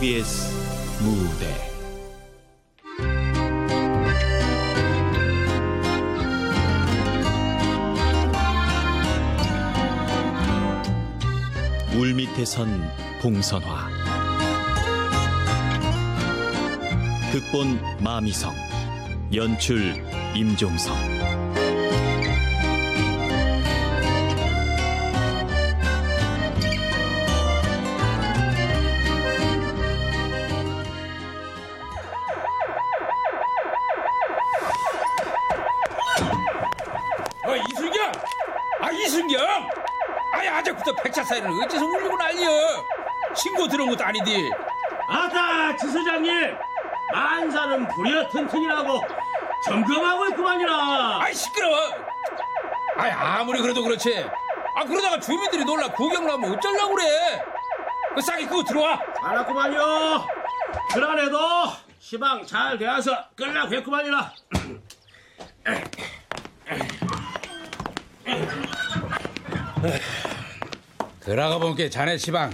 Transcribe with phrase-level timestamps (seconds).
[0.00, 0.48] KBS
[1.02, 1.54] 무대.
[11.92, 12.90] 물 밑에선
[13.20, 13.90] 봉선화.
[17.32, 18.54] 극본 마미성.
[19.34, 20.02] 연출
[20.34, 21.09] 임종성
[53.10, 54.24] 아무리 그래도 그렇지.
[54.76, 57.42] 아, 그러다가 주민들이 놀라 구경 나면 어쩌려고 그래?
[58.14, 59.00] 그 싸게 그거 들어와.
[59.22, 60.26] 알았구만요
[60.92, 61.38] 그러네도
[61.98, 64.32] 시방 잘 되어서 끌라고 했구만이라
[71.20, 72.52] 들어가 보니까 자네 시방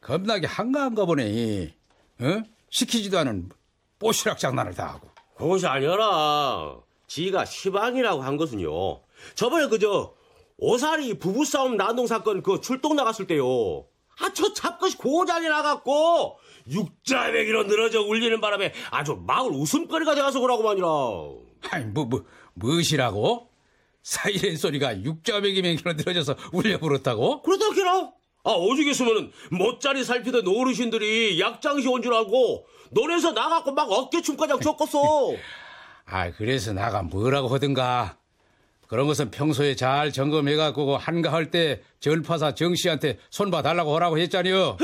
[0.00, 1.74] 겁나게 한가한가 보네.
[2.20, 2.42] 어?
[2.70, 3.50] 시키지도 않은
[3.98, 5.08] 뽀시락 장난을 다 하고.
[5.36, 6.76] 그것이 아니라
[7.06, 9.00] 지가 시방이라고 한 것은요
[9.34, 10.14] 저번에 그저
[10.58, 13.86] 오사리 부부싸움 난동 사건 그 출동 나갔을 때요
[14.20, 16.38] 아 저 잡것이 고장이 나갔고
[16.70, 20.86] 육자배기로 늘어져 울리는 바람에 아주 마을 웃음거리가 되어서 그러고만이라
[21.70, 23.48] 아니, 뭐, 뭐, 무엇이라고?
[24.02, 27.42] 사이렌 소리가 육자배기맹이로 늘어져서 울려 불었다고?
[27.42, 28.10] 그러다기라
[28.44, 34.98] 아 오죽했으면은 못자리 살피던 어르신들이 약장시 온 줄 알고 논에서 나갖고 막 어깨춤가장 줬겠어
[36.06, 38.18] 아, 그래서 나가 뭐라고 하든가.
[38.92, 44.76] 그런 것은 평소에 잘 점검해갖고 한가할 때 절파사 정씨한테 손봐 달라고 하라고 했잖여.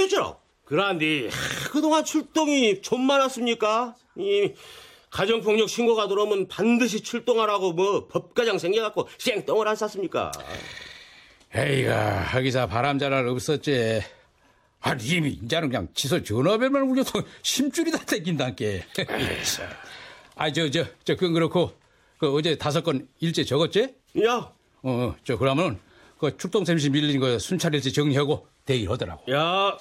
[0.64, 4.54] 그란디 하, 그동안 출동이 좀 많았습니까 이
[5.10, 10.32] 가정폭력 신고가 들어오면 반드시 출동하라고 뭐 법가장 생겨갖고 쌩똥을 안 쌌습니까
[11.54, 14.00] 에이가, 하기사 바람자랄 없었지.
[14.80, 18.84] 아니, 이미 인자는 그냥 지서 전화벨만 울려서 심줄이 다 땡긴단께.
[20.34, 21.72] 아, 저, 저, 저, 그건 그렇고,
[22.18, 23.97] 그 어제 다섯 건 일제 적었지?
[24.24, 24.52] 야
[24.82, 25.78] 어, 어, 저, 그러면,
[26.18, 29.30] 그 출동 셈시 밀린 거 순찰일지 정리하고 대기를 하더라고.
[29.32, 29.76] 야,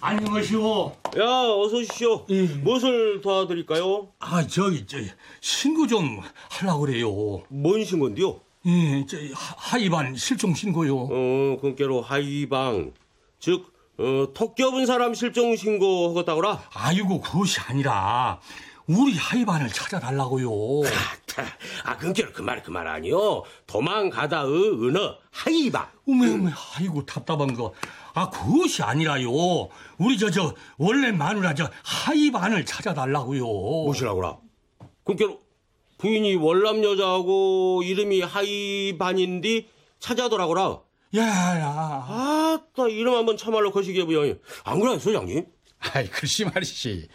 [0.00, 0.92] 안녕하시오.
[1.18, 2.26] 야, 어서 오십시오.
[2.62, 4.08] 무엇을 도와드릴까요?
[4.20, 4.96] 아, 저기, 저,
[5.40, 6.20] 신고 좀
[6.50, 7.42] 하려고 그래요.
[7.48, 8.40] 뭔 신고인데요?
[8.66, 10.96] 예, 저, 하- 하이반 실종 신고요.
[10.96, 12.92] 어, 그께로 하이방,
[13.38, 16.62] 즉, 어, 턱 껴본 사람 실종 신고 하겠다고라?
[16.74, 18.40] 아이고, 그것이 아니라,
[18.86, 20.50] 우리 하이반을 찾아달라고요.
[21.84, 23.42] 아, 그께로 그말 그 말 아니요.
[23.66, 25.88] 도망가다의 은어, 하이방.
[26.08, 27.72] 어메, 어메, 아이고, 답답한 거.
[28.14, 29.30] 아, 그것이 아니라요.
[29.98, 33.44] 우리 저, 저, 원래 마누라 저, 하이반을 찾아달라고요.
[33.44, 34.38] 무엇이라고라?
[35.04, 35.40] 그께로
[35.98, 39.68] 부인이 월남 여자하고 이름이 하이반인디
[40.00, 40.80] 찾아더라고라.
[41.16, 41.22] 야,
[41.60, 42.06] 야.
[42.74, 44.34] 아따, 이름 한번 참말로 거시기해 보여.
[44.64, 45.46] 안 그래요, 소장님?
[45.78, 47.08] 아이, 글씨 말이지.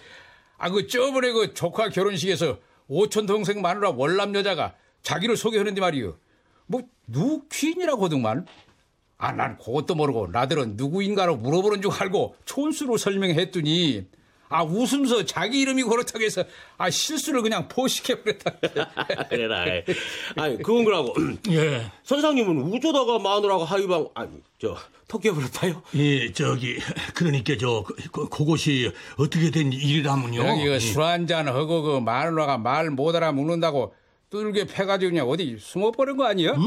[0.58, 2.58] 아, 그 저번에 그 조카 결혼식에서
[2.88, 6.18] 오촌 동생 마누라 월남 여자가 자기를 소개하는데 말이요.
[6.66, 8.46] 뭐, 누 퀸이라고 하더만.
[9.20, 14.08] 아, 난 그것도 모르고 나들은 누구인가로 물어보는 줄 알고 촌수로 설명했더니
[14.50, 16.44] 아, 웃으면서 자기 이름이 그렇다고 해서
[16.78, 18.52] 아, 실수를 그냥 포식해 버렸다.
[19.30, 19.66] 그래라.
[20.36, 21.14] 아니, 그건 그러고.
[21.52, 21.92] 예.
[22.04, 25.82] 선상님은 우조다가 마누라가 하이방, 아니, 저, 턱 껴버렸다요?
[25.96, 26.78] 예, 저기,
[27.14, 30.40] 그러니까 저, 그, 그, 그것이 어떻게 된 일이라면요.
[30.48, 30.70] 여기 예.
[30.70, 33.94] 그술 한잔 하고 그 마누라가 말 못 알아 먹는다고
[34.30, 36.54] 뚫게 패가지고 그냥 어디 숨어 버린 거 아니야?
[36.54, 36.66] 뭐,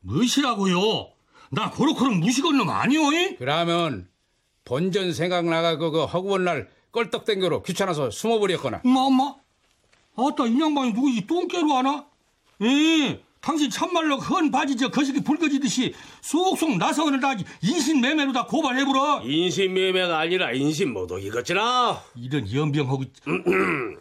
[0.00, 1.08] 무엇이라고요?
[1.50, 3.12] 나 그렇고는 무식한 놈 아니오?
[3.12, 3.36] 이?
[3.36, 4.08] 그러면
[4.64, 9.34] 본전 생각나가고 그 허구한 날 껄떡땡겨로 귀찮아서 숨어버렸거나 엄마.
[10.16, 12.06] 아따, 이 양반이 누구 이 똥개로 하나?
[12.60, 19.22] 예, 당신 참말로 헌 바지 저 거시기 붉어지듯이 쏙쏙 나서는 다 인신매매로 다 고발해보라.
[19.24, 22.00] 인신매매가 아니라 인신모독이겠지나?
[22.14, 23.02] 이런 연병하고.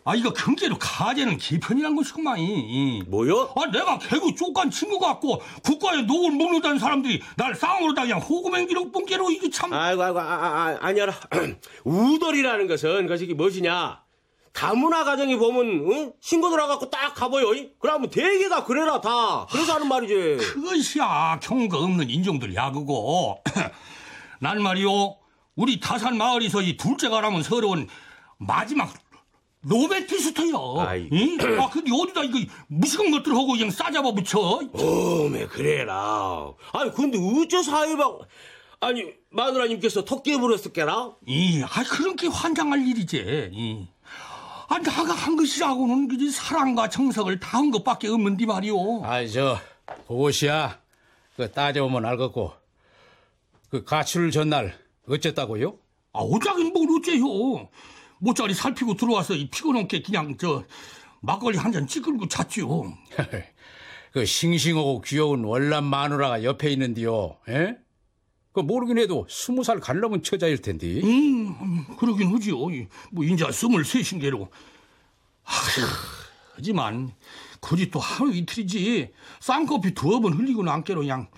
[0.05, 2.37] 아, 이거 큰개로 가재는 개편이란 것이구만.
[2.37, 3.01] 이.
[3.07, 3.51] 뭐요?
[3.55, 8.91] 아, 내가 개그 쪽간 친구 같고 국가에 녹을 먹는다는 사람들이 날 쌍으로 다 그냥 호구맹기로
[8.91, 9.73] 뽕개로 이게 참.
[9.73, 11.15] 아이고, 아이고, 아, 아, 아, 아니라.
[11.83, 14.01] 우돌이라는 것은 그것이 무엇이냐?
[14.53, 16.13] 다문화 가정이 보면, 응?
[16.19, 17.53] 신고 들어가고 딱 가보여.
[17.55, 17.71] 이?
[17.79, 19.45] 그러면 대개가 그래라, 다.
[19.49, 20.37] 그래서 하는 말이지.
[20.45, 23.41] 그것이야 경가 없는 인종들 야구고
[24.39, 25.17] 난 말이요
[25.55, 27.87] 우리 다산 마을에서 이 둘째가라면 서러운
[28.37, 28.93] 마지막
[29.63, 31.07] 로베티스트야 아이.
[31.13, 31.37] 응?
[31.61, 34.39] 아 근데 어디다 이거 무식한 것들 하고 그냥 싸잡아 붙여
[34.73, 36.51] 어메, 그래라.
[36.73, 38.19] 아니, 근데 어째 사이방.
[38.79, 41.11] 아니 마누라님께서 토끼 물었을게라?
[41.27, 43.49] 이, 아, 그런 게 환장할 일이지.
[43.53, 43.87] 이.
[44.71, 49.03] 아, 나가 한 것이라고는 그지 사랑과 정성을 다 한 것밖에 없는데 말이오.
[49.03, 49.59] 아이, 저,
[50.07, 50.79] 그것이야.
[51.35, 52.53] 그 따져보면 알겠고.
[53.69, 54.73] 그 가출 전날
[55.07, 55.77] 어쨌다고요?
[56.13, 57.69] 아, 어쩌긴 뭘 어째요.
[58.19, 60.63] 모짜리 살피고 들어와서 이 피곤한 게 그냥 저
[61.21, 62.67] 막걸리 한 잔 찌글고 잤지요.
[64.13, 67.37] 그 싱싱하고 귀여운 월남 마누라가 옆에 있는데요.
[67.49, 67.75] 에?
[68.53, 71.01] 그 모르긴 해도 스무 살 갈넘은 처자일 텐데.
[71.01, 72.69] 음, 음, 그러긴 하지요.
[72.71, 74.49] 이, 뭐 인자 스물셋인 게로.
[75.43, 75.87] 아휴,
[76.55, 77.13] 하지만
[77.59, 81.29] 굳이 또 하루 이틀이지 쌍커피 두어 번 흘리고 남게로 그냥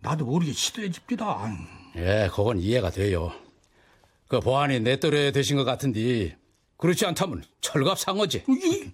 [0.00, 1.56] 나도 모르게 시들해집니다.
[1.96, 3.32] 예, 그건 이해가 돼요.
[4.28, 6.36] 그 보안이 내 또래 되신 것 같은데
[6.78, 8.44] 그렇지 않다면 철갑상어지.
[8.48, 8.90] 이,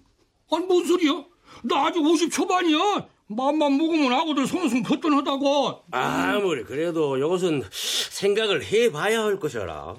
[0.51, 1.25] 아니 뭔 소리야?
[1.63, 3.07] 나 아직 50 초반이야.
[3.27, 5.83] 맘만 먹으면 아고들 손웃음 거뜬하다고.
[5.91, 9.95] 아무리 그래도 이것은 생각을 해봐야 할 것이라.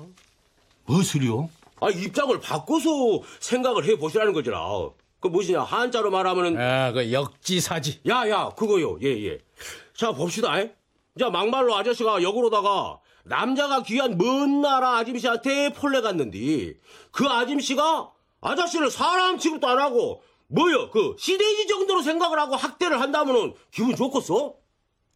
[0.87, 1.49] 무엇을요?
[1.81, 2.89] 아 입장을 바꿔서
[3.41, 4.61] 생각을 해보시라는 거지라.
[5.21, 8.01] 그 무엇이냐 한자로 말하면은 아, 그 역지사지.
[8.07, 9.39] 야야 그거요 예 예.
[9.97, 10.61] 자 봅시다.
[10.61, 10.75] 에?
[11.19, 16.75] 자 막말로 아저씨가 역으로다가 남자가 귀한 먼 나라 아짐씨한테 폴레 갔는데
[17.11, 18.11] 그 아짐씨가
[18.43, 24.55] 아저씨를 사람 취급도 안 하고 뭐요 그 시대지 정도로 생각을 하고 학대를 한다면은 기분 좋겠어?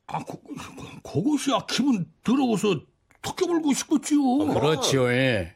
[0.06, 2.80] 아, 그, 그, 그것이야 기분 더러워서
[3.22, 4.38] 턱겨불고 싶었지요.
[4.54, 5.12] 그렇지요.
[5.12, 5.54] 예.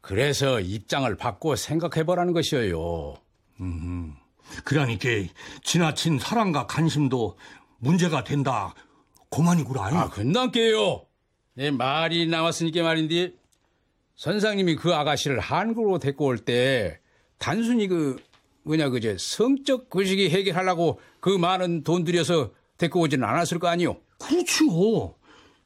[0.00, 3.14] 그래서 입장을 바꿔 생각해보라는 것이에요.
[4.64, 5.08] 그러니까
[5.62, 7.38] 지나친 사랑과 관심도
[7.78, 8.74] 문제가 된다.
[9.30, 9.82] 고만이구라.
[9.86, 11.06] 아, 금남께요.
[11.54, 13.32] 내 말이 나왔으니까 말인데,
[14.16, 17.00] 선상님이 그 아가씨를 한국으로 데리고 올 때,
[17.38, 18.16] 단순히 그,
[18.64, 23.98] 뭐냐, 그제, 성적 구식이 해결하려고 그 많은 돈 들여서 데리고 오지는 않았을 거 아니요?
[24.18, 25.14] 그렇지요.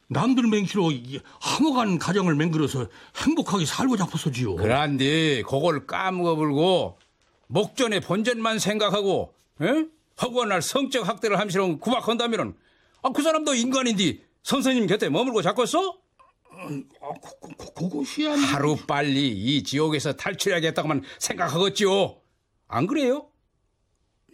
[0.09, 2.89] 남들 맹키로 이 화목한 가정을 맹글어서
[3.25, 4.57] 행복하게 살고 잡았어지요.
[4.57, 6.99] 그란데, 그걸 까먹어불고,
[7.47, 9.87] 목전의 본전만 생각하고, 에?
[10.21, 12.55] 허구한 날 성적 학대를 함시로 구박한다면은,
[13.03, 15.99] 아, 그 사람도 인간인데, 선생님 곁에 머물고 자꿨어?
[16.51, 18.33] 아, 그, 그, 그, 그것이야.
[18.33, 22.17] 하루 빨리 이 지옥에서 탈출해야겠다고만 생각하겠지요.
[22.69, 23.27] 안 그래요?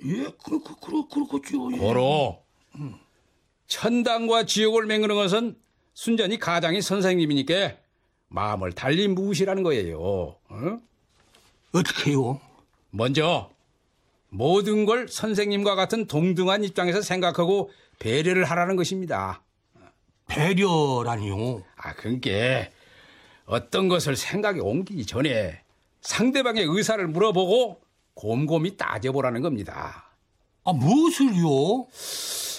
[0.04, 1.72] 예, 그, 그, 그, 그렇겠지요.
[1.72, 1.78] 예.
[1.78, 2.42] 고로
[3.68, 5.56] 천당과 지옥을 맹그는 것은
[5.94, 7.76] 순전히 가장이 선생님이니까
[8.28, 10.00] 마음을 달리 무시라는 거예요.
[10.00, 10.80] 어?
[11.72, 12.40] 어떻게 해요?
[12.90, 13.50] 먼저
[14.28, 17.70] 모든 걸 선생님과 같은 동등한 입장에서 생각하고
[18.00, 19.42] 배려를 하라는 것입니다.
[20.26, 21.62] 배려라니요.
[21.76, 22.72] 아, 그게
[23.46, 25.62] 어떤 것을 생각에 옮기기 전에
[26.00, 27.83] 상대방의 의사를 물어보고
[28.14, 30.10] 곰곰이 따져보라는 겁니다.
[30.64, 31.86] 아, 무엇을요?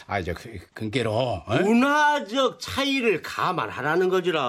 [0.07, 1.59] 아, 저, 그, 근께로, 어?
[1.63, 4.41] 문화적 차이를 감안하라는 거지라.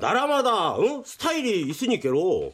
[0.00, 1.02] 나라마다 어?
[1.04, 2.52] 스타일이 있으니까로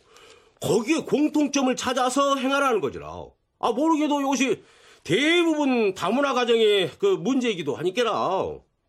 [0.61, 3.25] 거기에 공통점을 찾아서 행하라는 거지라.
[3.59, 4.63] 아 모르게도 이것이
[5.05, 8.13] 대부분 다문화 가정의 그 문제이기도 하니까라.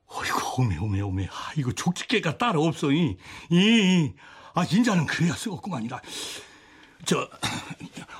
[0.07, 1.25] 어이구, 오메, 오메, 오메.
[1.25, 2.91] 아, 이거 족집게가 따로 없어.
[2.91, 3.17] 이,
[3.51, 4.13] 이,
[4.53, 6.01] 아, 인자는 그래야 쓰겠구만이라.
[7.05, 7.29] 저,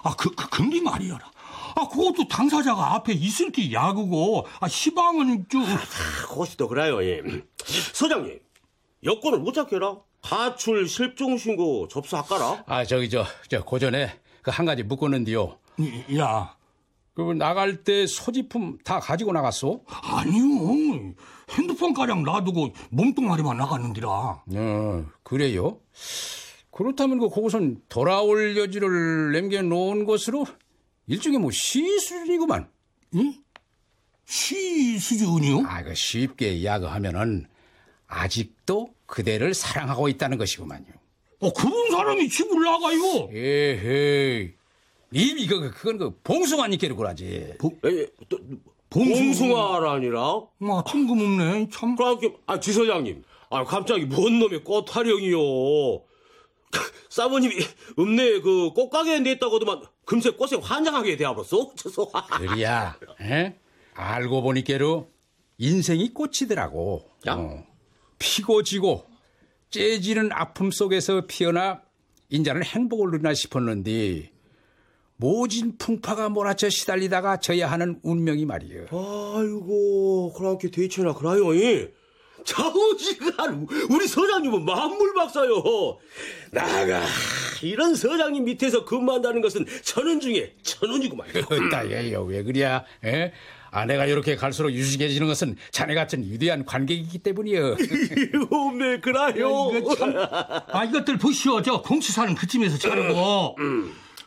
[0.07, 1.31] 아, 그, 그, 근데 말이여라.
[1.75, 5.59] 아, 그것도 당사자가 앞에 있을 게 야구고, 아, 시방은 저,
[6.27, 7.03] 그것이 또 그래요.
[7.03, 7.21] 예.
[7.93, 8.39] 서장님
[9.03, 9.97] 여권을 못 찾게라.
[10.21, 12.63] 가출 실종 신고 접수할까라.
[12.67, 15.57] 아, 저기, 저, 저, 고전에 그 한 가지 묻고는데요.
[15.77, 16.55] 이, 야,
[17.13, 19.81] 그 나갈 때 소지품 다 가지고 나갔어?
[19.87, 21.13] 아니요.
[21.51, 24.07] 핸드폰 가량 놔두고 몸뚱아리만 나갔는디라.
[24.09, 25.79] 어, 그래요?
[26.77, 30.45] 그렇다면 그 그곳은 돌아올 여지를 남겨놓은 것으로
[31.07, 32.69] 일종의 뭐 시수준이구만.
[33.15, 33.33] 응?
[34.25, 35.63] 시 수준이요?
[35.65, 37.47] 아, 그 쉽게 이야기하면은
[38.05, 40.85] 아직도 그대를 사랑하고 있다는 것이구만요.
[41.39, 43.29] 어, 그런 사람이 집을 나가요.
[43.33, 44.51] 에헤이.
[45.13, 47.25] 이미 그, 그- 그건 그 봉숭아니께로 그러지.
[47.25, 47.57] 에,
[48.29, 48.37] 또,
[48.89, 50.19] 봉숭- 봉숭아라니라.
[50.21, 51.69] 아, 뜬금없네.
[51.71, 51.95] 참.
[51.95, 53.23] 그렇게 아 지서장님.
[53.49, 55.37] 아 갑자기 뭔 놈의 꽃 타령이요.
[57.09, 57.55] 사모님이
[57.99, 61.71] 읍내에 그 꽃가게에 냈다고도만 금세 꽃에 환장하게 되어버렸어.
[62.37, 63.59] 그리야, 에?
[63.93, 65.09] 알고 보니께로
[65.57, 67.09] 인생이 꽃이더라고.
[67.27, 67.35] 야?
[67.35, 67.65] 어.
[68.19, 69.05] 피고 지고
[69.69, 71.81] 째지는 아픔 속에서 피어나
[72.29, 74.31] 인자는 행복을 누리나 싶었는데
[75.15, 78.85] 모진 풍파가 몰아쳐 시달리다가 져야 하는 운명이 말이여.
[78.91, 81.53] 아이고 그렇게 대체나 그래요.
[81.53, 81.87] 이.
[82.47, 85.97] 자우지간 우리 서장님은 만물 박사요.
[86.51, 87.03] 나가
[87.61, 91.27] 이런 서장님 밑에서 근무한다는 것은 천원 중에 천원이구만.
[91.69, 92.85] 따예요 왜 그래야?
[93.03, 93.33] 에?
[93.69, 97.75] 아내가 이렇게 갈수록 유식해지는 것은 자네 같은 위대한 관객이기 때문이여.
[98.49, 99.71] 오메 그라요.
[99.75, 103.57] 이거 참, 아 이것들 보시오 저 공치사는 그쯤에서 자르고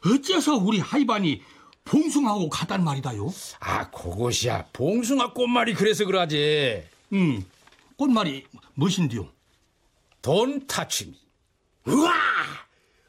[0.05, 1.41] 어째서 우리 하이반이
[1.85, 6.83] 봉숭하고 가단 말이다요 아 그것이야 봉숭아 꽃말이 그래서 그러지.
[7.15, 7.43] 음
[8.05, 9.29] 꽃말이 무엇인디요
[10.23, 11.15] 돈 타치미.
[11.87, 12.13] 우와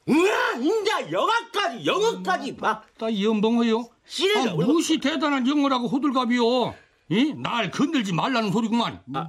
[0.05, 6.75] 우와 인자 영어까지 영어까지 막따 연봉어요 씨를 아, 무엇이 대단한 영어라고 호들갑이요
[7.07, 7.33] 이?
[7.37, 9.27] 날 건들지 말라는 소리구만 아,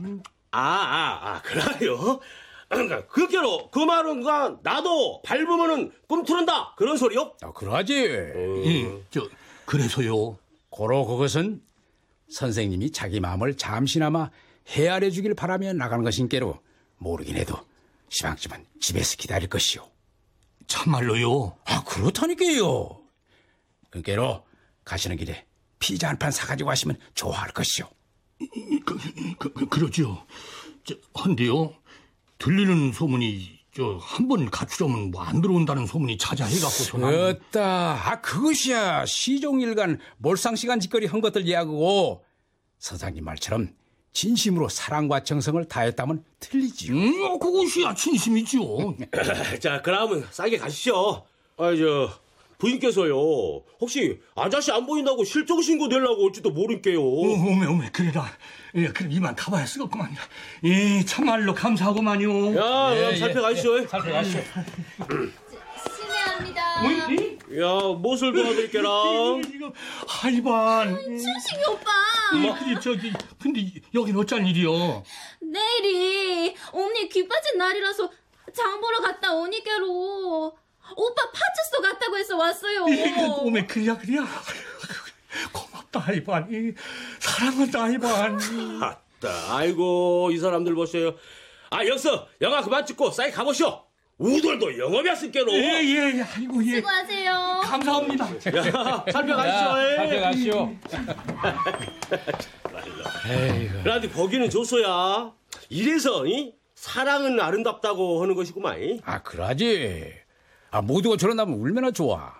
[0.50, 2.18] 아, 아, 그래요?
[2.68, 7.34] 그러니까 그게로 그 말은 그 나도 밟으면은 꿈틀은다 그런 소리요?
[7.40, 7.94] 아 그러지.
[7.94, 9.28] 예, 저
[9.66, 10.38] 그래서요
[10.70, 11.62] 고로 그것은
[12.30, 14.30] 선생님이 자기 마음을 잠시나마
[14.68, 16.60] 헤아려 주길 바라며 나가는 것인께로
[16.98, 17.56] 모르긴 해도
[18.08, 19.88] 시방쯤은 집에서 기다릴 것이오.
[20.66, 23.00] 참말로요 아 그렇다니까요.
[23.90, 24.44] 그께로
[24.84, 25.46] 가시는 길에
[25.78, 27.86] 피자 한 판 사가지고 가시면 좋아할 것이오.
[28.84, 28.98] 그,
[29.38, 30.26] 그, 그, 그러죠
[30.84, 31.74] 저, 헌데요
[32.38, 37.62] 들리는 소문이 저 한번 가출하면 뭐 안 들어온다는 소문이 자자해갖고 전화 어따,
[38.04, 39.06] 아, 그것이야.
[39.06, 42.22] 시종일관 몰상시간 짓거리 한 것들 이야기고,
[42.78, 43.74] 서장님 말처럼
[44.12, 46.94] 진심으로 사랑과 정성을 다했다면 틀리지요.
[46.94, 48.96] 음, 어, 그것이야 진심이죠
[49.60, 51.24] 자, 그러면 싸게 가시죠.
[51.56, 52.10] 아, 저
[52.58, 53.14] 부인께서요.
[53.80, 57.00] 혹시 아저씨 안 보인다고 실종 신고 되려고 올지도 모를게요.
[57.02, 58.30] 오, 오메 오메 그래라
[58.74, 60.14] 예, 그럼 이만 가봐야 쓰겠구만
[60.64, 63.16] 예, 참말로 감사하고만요 야, 예, 야, 예.
[63.16, 63.86] 살펴가시죠.
[63.88, 64.40] 살펴가시오.
[65.96, 66.82] 실례합니다.
[66.82, 66.90] 뭐,
[67.60, 68.88] 야, 무엇을 도와드릴게라.
[69.54, 69.72] 이거
[70.06, 71.90] 하이반 춘식이 오빠.
[72.36, 75.02] 예, 그래 저기 근데 여긴 어쩐 일이요
[75.40, 78.10] 내일이 언니 귀 빠진 날이라서
[78.54, 80.56] 장 보러 갔다 오니까로
[80.96, 82.86] 오빠 파출소 갔다고 해서 왔어요.
[82.88, 84.26] 예, 오메 그래야 그래야
[85.52, 86.72] 고맙다 하이반 이,
[87.20, 88.38] 사랑한다 하이반
[88.82, 91.14] 아따, 아이고, 이 사람들 보세요.
[91.70, 93.84] 아, 여기서 영화 그만 찍고 싸게 가보시오.
[94.22, 95.52] 우들도 영업이었을게로.
[95.52, 97.60] 예 예 예, 아이고 예 수고하세요.
[97.64, 99.82] 감사합니다 야, 살펴가시죠.
[99.82, 99.96] 예.
[99.96, 100.76] 살펴가시오.
[103.82, 105.32] 그런데 보기는 좋소야.
[105.68, 106.52] 이래서 이?
[106.74, 108.82] 사랑은 아름답다고 하는 것이구만.
[108.82, 109.00] 이?
[109.04, 110.12] 아, 그러지.
[110.70, 112.32] 아, 모두가 저런다면 얼마나 좋아.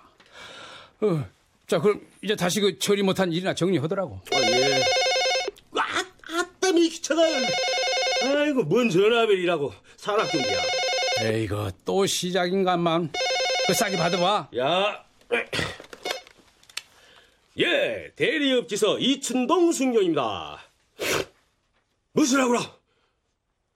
[1.01, 1.25] 어,
[1.69, 4.21] 자, 그럼 이제 다시 그 처리 못한 일이나 정리하더라고.
[4.35, 4.83] 아, 예.
[5.79, 6.05] 아,
[6.41, 7.23] 아따미 귀찮아.
[8.25, 9.73] 아이고, 뭔 전화벨이라고.
[9.97, 10.63] 산악경비야.
[11.21, 13.13] 에이거, 또 시작인가만.
[13.67, 14.49] 그 싸게 받아봐.
[14.57, 15.05] 야.
[17.59, 20.59] 예, 대리업지서 이춘동 숙녀입니다.
[22.13, 22.77] 무엇이라고라?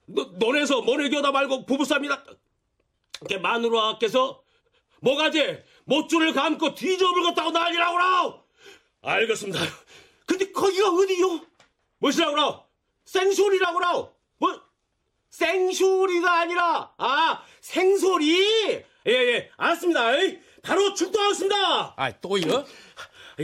[0.07, 2.25] 너, 너네서 모내겨다 말고 부부싸움이다.
[3.28, 4.43] 그 마누라께서
[5.00, 8.35] 뭐가지 못줄을 감고 뒤져불겠다고 난리라고라.
[9.02, 9.61] 알겠습니다.
[10.26, 11.40] 근데 거기가 어디요?
[11.99, 12.62] 무엇이라고라?
[13.05, 14.09] 생소리라고라.
[14.38, 14.66] 뭐?
[15.30, 18.85] 생소리가 아니라 아 생소리.
[19.06, 20.16] 예예 알았습니다.
[20.18, 21.95] 에이, 바로 출동하겠습니다.
[21.97, 22.64] 아, 또요?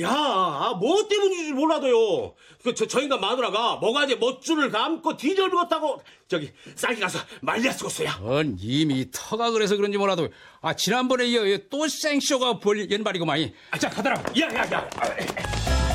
[0.00, 2.34] 야, 아, 뭐 때문인지 몰라도요.
[2.64, 8.08] 그, 저, 저 인간 마누라가 뭐가지 멋줄을 감고 뒤져버렸다고 저기 쌀기 가서 말리야 쓰겠어요.
[8.08, 10.28] 전 이미 터가 그래서 그런지 몰라도
[10.62, 15.91] 아 지난번에 이어 또 생쇼가 벌 연발이고만 아, 자 가더라고 야, 야, 야.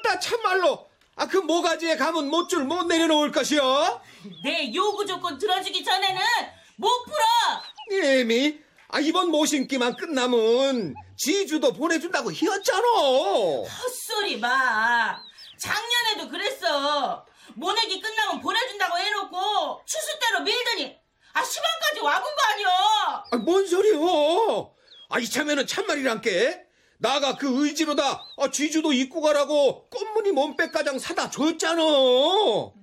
[0.00, 4.00] 어따 참말로 아 그 모가지에 가면 못줄 못 내려놓을 것이요
[4.42, 6.20] 내 요구 조건 들어주기 전에는
[6.76, 8.08] 못 풀어.
[8.20, 15.20] 이미 아 이번 모신기만 끝나면 지주도 보내준다고 히었잖아 헛소리 마.
[15.58, 17.26] 작년에도 그랬어.
[17.54, 20.96] 모내기 끝나면 보내준다고 해놓고 추수대로 밀더니
[21.34, 22.68] 아 시방까지 와본 거 아니야.
[23.32, 24.74] 아, 뭔 소리요
[25.10, 26.62] 아 이참에는 참말이란께
[27.00, 31.82] 나가 그 의지로다 아, 지주도 입고 가라고 꽃무늬 몸빼가장 사다 줬잖아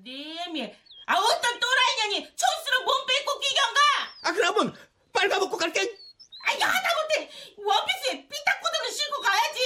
[0.03, 0.73] 네미.
[1.05, 3.79] 아 어떤 또라이년이 촌수로 몸 뺏고 끼견가?
[4.23, 4.75] 아 그러면
[5.13, 9.59] 빨가먹고 갈게 아 하다못해 원피스에 삐딱 구두는 신고 가야지.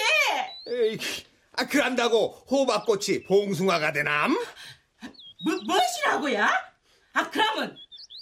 [0.68, 0.98] 에이,
[1.54, 4.34] 아 그런다고 호박꽃이 봉숭아가 되남?
[4.34, 6.72] 뭐 무엇이라고야?
[7.14, 7.78] 아 그러면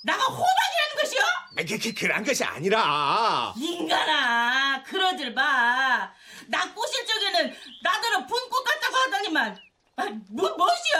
[0.09, 1.21] 나가 호박이라는 것이요?
[1.21, 3.53] 아, 그, 그, 그런 것이 아니라.
[3.55, 6.11] 인간아, 그러들 봐.
[6.47, 9.55] 나 꼬실 적에는 나더러 분꽃 같다고 하더니만,
[9.97, 10.95] 아, 뭐, 무엇이요?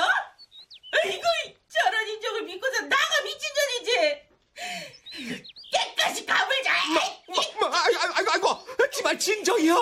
[1.06, 1.28] 이거
[1.68, 4.30] 저런 인정을 믿고서 나가 미친 년이지.
[5.72, 6.76] 깨끗이 감을 잘.
[6.94, 9.74] 마, 마, 아이고, 아이고, 아이고, 제발 진정이요.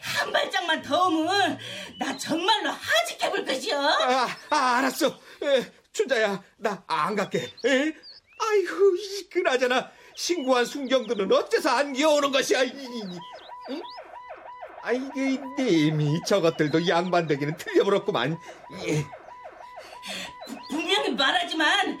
[0.00, 1.58] 한 발짝만 더 오면
[1.98, 3.76] 나 정말로 하직해볼 것이요.
[3.76, 5.18] 아, 아 알았어.
[5.42, 5.83] 에,
[6.86, 7.38] 안 갈게.
[7.64, 7.94] 에?
[8.38, 12.62] 아이고, 이 그나저나 신고한 순경들은 어째서 안 기어오는 것이야?
[12.64, 13.02] 이.
[13.70, 13.82] 응?
[14.82, 18.38] 아이고, 이 님이 저것들도 양반되기는 틀려버렸구만.
[18.82, 19.04] 이.
[20.68, 21.98] 분명히 말하지만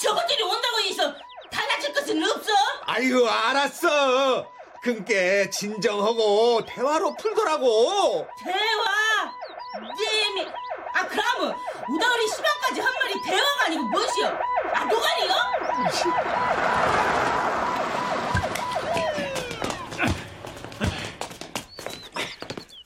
[0.00, 1.14] 저것들이 온다고 해서
[1.50, 2.52] 달라질 것은 없어.
[2.82, 4.50] 아이고, 알았어.
[4.82, 8.26] 그니까 진정하고 대화로 풀더라고.
[8.42, 9.32] 대화.
[9.82, 10.46] 님이
[10.96, 11.54] 아 그러면
[11.90, 14.40] 우다리 시방까지 한 말이 대화가 아니고 무엇이여?
[14.72, 15.34] 아 노가리요?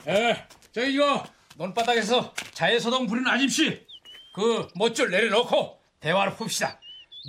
[0.07, 1.23] 에, 저 이거
[1.55, 3.87] 논바닥에서 자해소동 부리는 아짐씨
[4.35, 6.79] 그 멋줄 내려놓고 대화를 풉시다.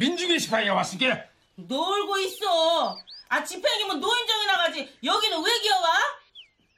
[0.01, 1.23] 민중의 시파이가 왔으니까
[1.55, 2.99] 놀고 있어.
[3.29, 5.91] 아 집행이면 노인정이 나가지 여기는 왜 기어와?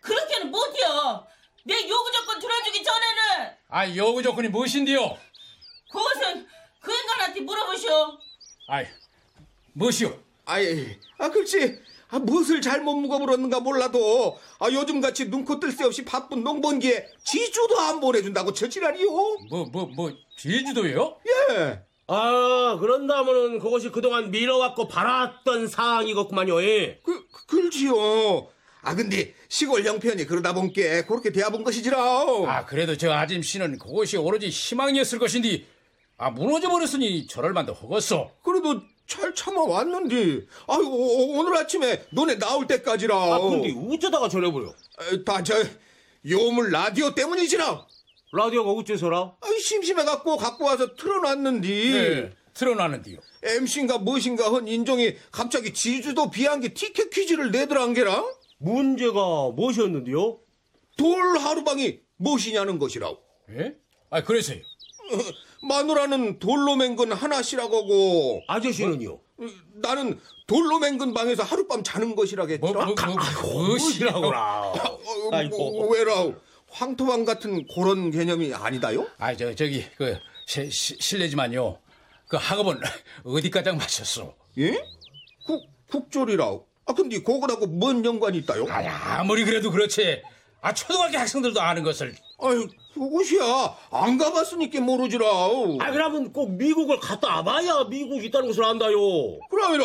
[0.03, 1.27] 그렇게는 못해요.
[1.65, 5.17] 내 요구 조건 들어주기 전에는 아 여구 조건이 무엇인데요?
[5.91, 6.47] 그것은
[6.81, 8.19] 그 인간한테 물어보시오.
[8.69, 8.87] 아이
[9.73, 10.19] 무엇이요?
[10.47, 11.79] 아이, 아, 그렇지.
[12.11, 17.99] 아, 무엇을 잘못 묵어물었는가 몰라도, 아, 요즘같이 눈코 뜰 새 없이 바쁜 농번기에 지주도 안
[17.99, 19.09] 보내준다고 저지랄이요?
[19.51, 21.17] 뭐 뭐 뭐 제주도요?
[21.27, 21.81] 예.
[22.07, 26.63] 아, 그런다면은 그것이 그동안 미뤄왔고 바랐던 사항이겠구만요.
[26.63, 27.01] 예.
[27.03, 28.49] 그, 그- 그렇지요.
[28.85, 31.99] 아, 근데 시골 형편이 그러다 본게 그렇게 대해본 것이지라.
[31.99, 35.65] 아 그래도 저 아짐씨는 그것이 오로지 희망이었을 것인데
[36.17, 38.31] 아 무너져 버렸으니 저럴 만도 허겄어.
[38.43, 43.15] 그래도 잘 참아왔는데, 아이고, 오늘 아침에 너네 나올 때까지라.
[43.15, 44.73] 아, 근데 어쩌다가 저래 버려?
[45.27, 45.55] 다 저,
[46.27, 47.87] 요물 라디오 때문이지라.
[48.33, 49.37] 라디오가 어째서라?
[49.43, 51.69] 아이, 심심해갖고 갖고 와서 틀어놨는데.
[51.69, 53.19] 네, 틀어놨는데요.
[53.43, 58.25] MC인가 무엇인가 헌 인종이 갑자기 지주도 비행기 티켓 퀴즈를 내더란 게라?
[58.65, 60.39] 문제가 무엇이었는데요?
[60.97, 63.19] 돌 하루방이 무엇이냐는 것이라고.
[63.51, 63.75] 예?
[64.11, 64.59] 아 그래서요.
[65.69, 69.21] 마누라는 돌로 맹근 하나씩하고 아저씨는요?
[69.75, 72.73] 나는 돌로 맹근 방에서 하룻밤 자는 것이라겠지라.
[72.73, 72.95] 뭐, 뭐,
[73.43, 74.63] 뭐, 무엇이라고라.
[74.73, 75.01] 어,
[75.33, 75.57] 아이고.
[75.57, 76.33] 뭐, 왜라?
[76.71, 79.07] 황토방 같은 그런 개념이 아니다요?
[79.19, 81.79] 아, 저, 저기, 그, 시, 시- 실례지만요.
[82.29, 82.81] 그 학업은
[83.25, 84.35] 어디까지 마셨어?
[84.59, 84.83] 예?
[85.47, 86.59] 국, 국졸이라.
[86.87, 88.67] 아, 근데 그거하고 뭔 연관이 있다요?
[88.69, 90.23] 아, 아무리 그래도 그렇지.
[90.61, 92.15] 아, 초등학교 학생들도 아는 것을.
[92.41, 93.77] 아유, 그것이야.
[93.91, 95.27] 안 가봤으니까 모르지라.
[95.81, 98.97] 아, 그러면 꼭 미국을 갔다 와봐야 미국 있다는 것을 안다요.
[99.51, 99.85] 그럼이라.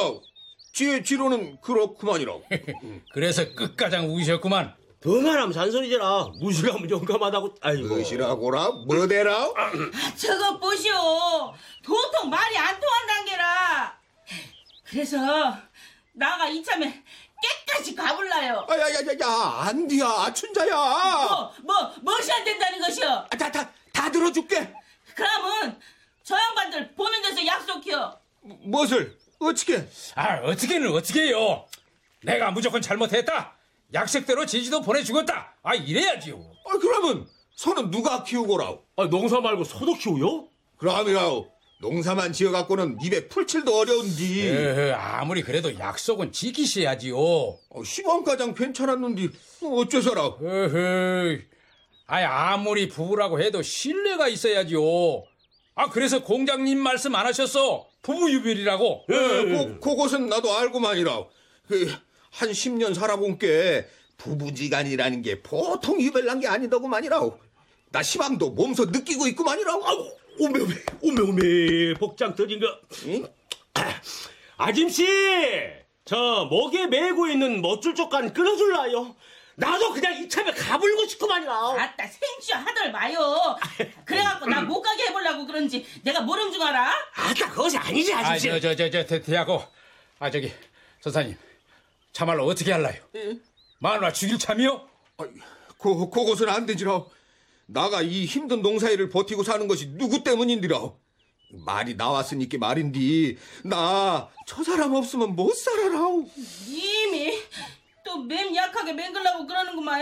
[0.74, 2.34] 제 지로는 그렇구만이라.
[3.14, 4.74] 그래서 끝가장 우기셨구만.
[5.02, 6.34] 더 말하면 잔소리잖아.
[6.42, 7.56] 무식하면 용감하다고.
[7.62, 7.88] 아이고.
[7.88, 8.70] 무엇이라고라?
[8.88, 9.34] 뭐대라?
[9.56, 9.72] 아,
[10.16, 10.94] 저거 보시오.
[11.84, 14.00] 도통 말이 안 통한단 게라.
[14.90, 15.18] 그래서
[16.20, 17.02] 나가 이참에
[17.42, 18.68] 깨까지 가볼라요.
[18.70, 20.76] 아, 야, 야, 야, 야, 안 돼야, 아춘자야.
[20.76, 23.08] 뭐, 뭐, 무엇이 안 된다는 것이오.
[23.08, 24.74] 아, 다, 다, 다 들어줄게.
[25.16, 25.80] 그러면
[26.22, 28.20] 저 양반들 보는 데서 약속해요.
[28.42, 29.18] 무엇을?
[29.40, 29.88] 어떻게?
[30.16, 31.66] 아, 어떻게는 어떻게 해요?
[32.22, 33.56] 내가 무조건 잘못했다.
[33.94, 35.54] 약속대로 제주도 보내주겠다.
[35.64, 36.36] 아, 이래야지요.
[36.68, 38.84] 아, 그러면 소는 누가 키우고라오?
[38.98, 40.50] 아, 농사 말고 소도 키우요?
[40.78, 41.50] 그럼이라오.
[41.82, 44.48] 농사만 지어갖고는 입에 풀칠도 어려운디.
[44.48, 47.18] 에, 아무리 그래도 약속은 지키셔야지요.
[47.18, 49.30] 어, 시간가장 괜찮았는데
[49.64, 50.36] 어째서라?
[50.42, 51.40] 에헤이.
[52.08, 54.80] 아이, 아무리 부부라고 해도 신뢰가 있어야지요.
[55.76, 57.88] 아, 그래서 공장님 말씀 안 하셨어.
[58.02, 59.06] 부부 유별이라고.
[59.10, 61.24] 예, 그, 그것은 나도 알고만이라.
[61.68, 61.96] 그,
[62.32, 63.88] 한 10년 살아본 게
[64.18, 67.40] 부부지간이라는 게 보통 유별난 게 아니더구만이라오.
[67.92, 69.86] 나 시방도 몸소 느끼고 있구만이라오.
[69.86, 71.94] 아우, 오메, 오메, 오메, 오메.
[72.00, 72.68] 복장 터진 거.
[73.08, 73.28] 응?
[74.58, 75.06] 아짐씨!
[76.06, 79.16] 저 목에 메고 있는 멋줄 쪽간 끊어줄라요?
[79.56, 81.54] 나도 그냥 이참에 가불고 싶구만이라.
[81.54, 83.58] 아따 생쥐 하들 마요.
[84.06, 86.94] 그래갖고 나 못 가게 해보려고 그런지 내가 모름 중 알아?
[87.16, 88.48] 아따, 그것이 아니지, 아, 아짐씨.
[88.50, 89.62] 저, 저, 저, 저, 대, 대하고.
[90.20, 90.52] 아, 저기,
[91.02, 91.38] 선사님.
[92.14, 93.02] 참말로 어떻게 할라요?
[93.80, 94.88] 마누라 죽일 참이요?
[95.18, 95.28] 아이,
[95.78, 97.04] 그, 그것은 안 되지라.
[97.72, 100.92] 나가 이 힘든 농사일을 버티고 사는 것이 누구 때문인디라.
[101.66, 103.38] 말이 나왔으니까 말인디.
[103.64, 106.00] 나 저 사람 없으면 못 살아라.
[106.68, 107.40] 이미
[108.04, 110.02] 또맴 약하게 맹글라고 그러는구만.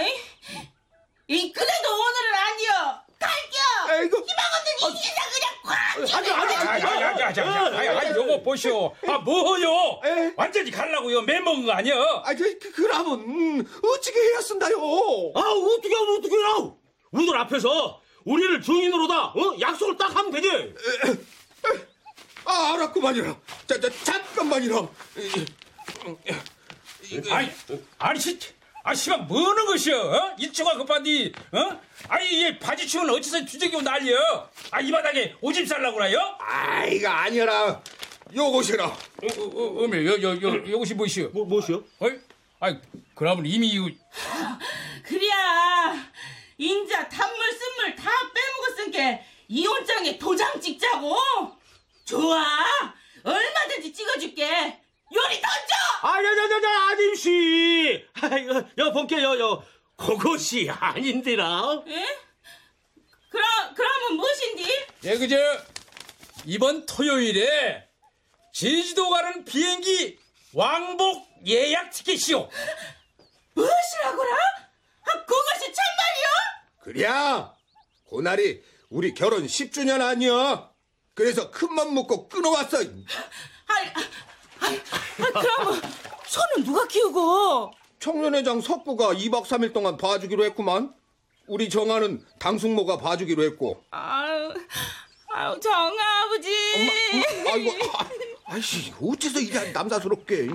[1.27, 3.01] 이 그래도 오늘은 아니여.
[3.19, 3.91] 갈겨.
[3.93, 4.17] 아이고.
[4.17, 6.17] 희망 없는 이 세상 그냥 꽉.
[6.17, 8.95] 아니, 아니, 아, 아니, 야, 야, 야, 야, 야, 야, 아, 요거 보시오.
[9.06, 9.99] 아, 뭐요?
[10.06, 10.34] 에?
[10.38, 11.23] 완전히 갈라고요.
[11.23, 11.95] 매 먹은 거 아니야?
[12.23, 14.77] 아, 저, 그, 그러면, 음, 어찌게 해야 쓴다요?
[15.36, 16.73] 아, 어떻게 하면 어떻게 해라?
[17.12, 19.58] 우들 앞에서 우리를 증인으로다, 어?
[19.60, 20.74] 약속을 딱 하면 되지.
[22.46, 23.36] 아, 알았구만이라.
[23.67, 24.88] 자, 자, 잠깐만이라.
[27.32, 27.50] 아니,
[27.98, 28.39] 아니, 진
[28.84, 30.36] 아, 씨발, 뭐는 것이여, 어?
[30.39, 31.82] 일초가 급한디, 어?
[32.08, 34.50] 아니, 얘 바지춤은 어디서 주저기고 난리여?
[34.72, 36.20] 아, 이 바닥에 오줌 쌀라고 그래요?
[36.39, 37.82] 아이가 아니라
[38.34, 38.86] 요것이라.
[38.86, 38.98] 어,
[39.38, 41.30] 어, 어, 어메, 여, 여, 여, 이것이 무엇이여?
[41.34, 41.84] 뭐, 무엇이요?
[42.00, 42.12] 어이?
[42.62, 42.78] 아이,
[43.13, 43.89] 그러면 이미 이거,
[45.04, 45.93] 그래야
[46.58, 51.15] 인자 단물 쓴물 다 빼먹었으니까 이혼장에 도장 찍자고
[52.06, 52.43] 좋아
[53.24, 54.82] 얼마든지 찍어줄게
[55.13, 58.06] 요리 던져 아, 야, 야, 야, 야, 아님씨!
[58.22, 59.63] 아이고, 여, 본께, 여, 여,
[59.96, 61.82] 그것이 아닌데라.
[61.88, 62.17] 예?
[63.30, 64.86] 그럼 그러면 무엇인디?
[65.06, 65.36] 예, 그저,
[66.46, 67.88] 이번 토요일에
[68.54, 70.20] 제주도 가는 비행기
[70.54, 72.48] 왕복 예약 티켓이요.
[73.56, 74.36] 무엇이라고라?
[74.36, 75.96] 아, 그것이 참말이요?
[76.88, 77.54] 그래야
[78.10, 80.69] 그날이 우리 결혼 10주년 아니야.
[81.13, 82.78] 그래서 큰맘 먹고 끊어왔어.
[82.78, 82.88] 아이,
[84.62, 85.82] 아이, 아, 그러면
[86.26, 87.71] 손은 누가 키우고?
[88.00, 90.93] 청년회장 석구가 2박 3일 동안 봐주기로 했구만.
[91.47, 93.84] 우리 정아는 당숙모가 봐주기로 했고.
[93.91, 94.54] 아유,
[95.34, 96.50] 아유 정아 아버지.
[97.52, 98.10] 아이고, 아,
[98.45, 100.47] 아이씨, 어째서 이래 남사스럽게.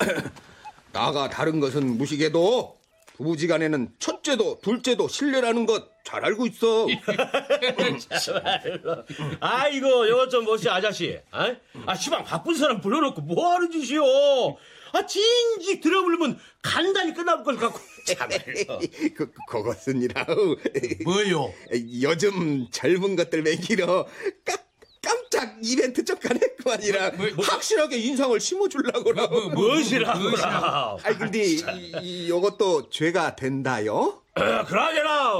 [0.92, 2.79] 나가 다른 것은 무시게도
[3.20, 6.88] 부부지간에는 첫째도 둘째도 신뢰라는 것 잘 알고 있어.
[9.40, 11.18] 아이고, 이거 좀 뭐시, 아저씨.
[11.30, 11.54] 아,
[11.86, 14.02] 아, 시방 바쁜 사람 불러놓고 뭐 하는 짓이요?
[14.92, 17.78] 아, 진지 들어불면 간단히 끝날 걸 갖고.
[18.06, 18.80] 참말로.
[19.14, 20.26] 그, 그, 그것은이라.
[21.04, 21.52] 뭐요?
[22.02, 24.08] 요즘 젊은 것들 먹이러
[24.44, 24.56] 깜,
[25.30, 29.28] 깜짝 이벤트 쪽간 했구만이라 뭐, 뭐, 확실하게 인상을 심어주려고라.
[29.54, 30.96] 무엇이라고라.
[31.04, 31.62] 아이 근데 이,
[32.02, 34.22] 이, 요것도 죄가 된다요?
[34.34, 35.34] 어, 그러잖아.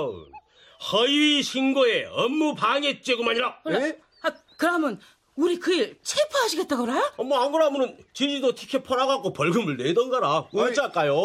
[0.93, 3.59] 허위 신고에 업무 방해죄구만이라.
[3.71, 3.99] 예?
[4.23, 5.01] 아, 그러면
[5.35, 7.15] 우리 그 일 체포하시겠다고라?
[7.17, 10.49] 어, 뭐안 그러면은 제주도 티켓 팔아갖고 벌금을 내던가라.
[10.55, 11.17] 어쩔까요?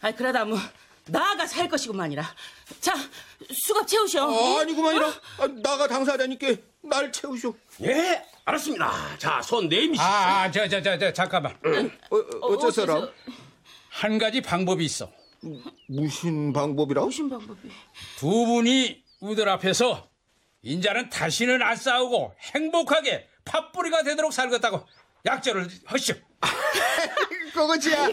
[0.00, 0.58] 아, 그러다 뭐
[1.06, 2.24] 나아가 살 것이구만이라.
[2.80, 2.94] 자,
[3.66, 4.26] 수갑 채우셔.
[4.26, 5.06] 어, 아니구만이라.
[5.40, 7.54] 아, 나가 당사자니까 날 채우쇼.
[7.82, 9.16] 예, 알았습니다.
[9.18, 10.02] 자, 손 내미시오.
[10.04, 11.52] 아, 아, 저, 저, 저, 저, 잠깐만.
[12.10, 13.08] 어, 어, 어째서라?
[13.88, 15.10] 한 가지 방법이 있어.
[15.88, 17.02] 무슨 방법이라?
[17.04, 17.68] 무슨 방법이?
[18.18, 20.08] 두 분이 우들 앞에서
[20.62, 24.86] 인자는 다시는 안 싸우고 행복하게 팥뿌리가 되도록 살겠다고
[25.26, 26.14] 약조를 하시오.
[27.52, 28.08] 그거지야.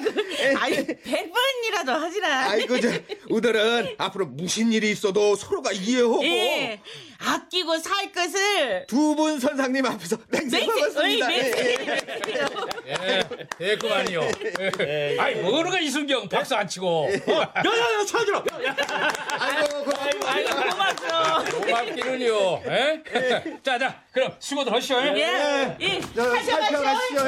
[0.57, 2.49] 아이, 백 번이라도 하지라.
[2.49, 2.89] 아이고, 저,
[3.29, 6.81] 우들은 앞으로 무슨 일이 있어도 서로가 이해하고 예,
[7.19, 8.85] 아끼고 살 것을.
[8.87, 11.27] 두 분 선상님 앞에서 맹세, 먹었습니다.
[11.27, 11.53] 어이, 예,
[11.87, 12.43] 예.
[12.87, 13.23] 예,
[13.57, 14.21] 됐구만요.
[15.19, 17.09] 아이, 뭐는 이순경 박수 안 치고.
[17.09, 17.43] 야야
[17.99, 18.43] 야, 차주라.
[19.39, 20.31] 아이고, 고맙습니다.
[20.31, 21.59] 아이고, 고맙소.
[21.61, 22.61] 고맙기는요.
[22.67, 23.03] 예?
[23.63, 24.97] 자, 자, 그럼 수고들 하시오.
[25.17, 26.01] 예, 예.
[26.15, 27.25] 저, 살펴가시죠.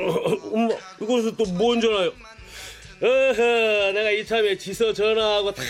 [0.00, 0.04] 예.
[0.52, 2.12] 엄마, 이것은 또 뭔 전화요?
[3.02, 5.62] 어허, 내가 이참에 지서 전화하고 다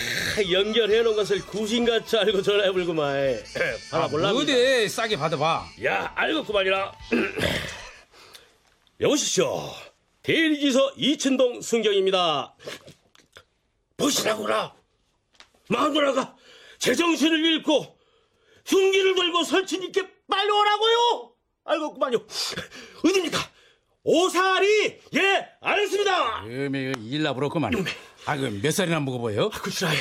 [0.51, 3.43] 연결해 놓은 것을 구신같이 알고 전화해불구만.
[3.89, 4.31] 받아볼라.
[4.33, 5.65] 어디 싸게 받아봐.
[5.83, 6.91] 야, 알겠구만이라.
[9.01, 9.71] 여보시오.
[10.21, 12.53] 대리지서 이춘동 순경입니다.
[13.97, 14.73] 보시라구나.
[15.69, 16.35] 마누라가
[16.77, 17.97] 제정신을 잃고
[18.65, 21.31] 흉기를 들고 설치니께 빨리 오라고요.
[21.65, 22.17] 알겠구만요.
[23.05, 23.37] 어딥니까?
[24.05, 26.43] 오사리 예 알았습니다.
[26.45, 27.71] 음에 일나 부럽구만.
[28.25, 29.49] 아, 그 몇 살이나 먹어 보여?
[29.49, 29.91] 그시라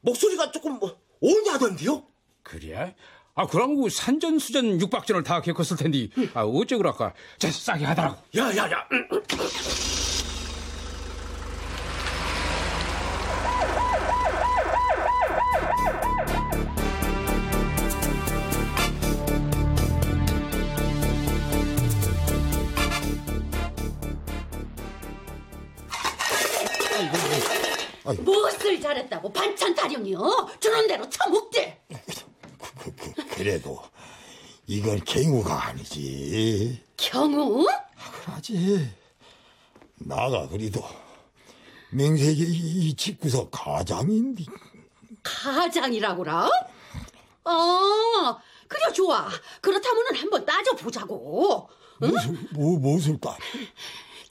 [0.00, 2.04] 목소리가 조금 뭐 오냐던데요?
[2.42, 2.94] 그래?
[3.34, 7.14] 아, 그럼 그 산전수전 육박전을 다 겪었을 텐데, 아, 어째 그럴까?
[7.38, 8.20] 자, 싸게 하더라고.
[8.36, 8.86] 야 야 야.
[28.20, 30.50] 무엇을 잘했다고 반찬 타령이요?
[30.60, 31.80] 주는 대로 처먹대.
[33.30, 33.82] 그래도
[34.66, 36.82] 이건 갱우가 아니지.
[36.96, 37.66] 경우?
[38.24, 38.90] 그러지.
[39.94, 40.82] 나가 그래도
[41.90, 44.44] 명색이 이 집구석 가장인데.
[45.22, 46.48] 가장이라고라?
[47.44, 49.28] 어, 그래 좋아.
[49.60, 51.68] 그렇다면은 한번 따져보자고.
[52.00, 53.36] 무슨 뭐 무엇을 따?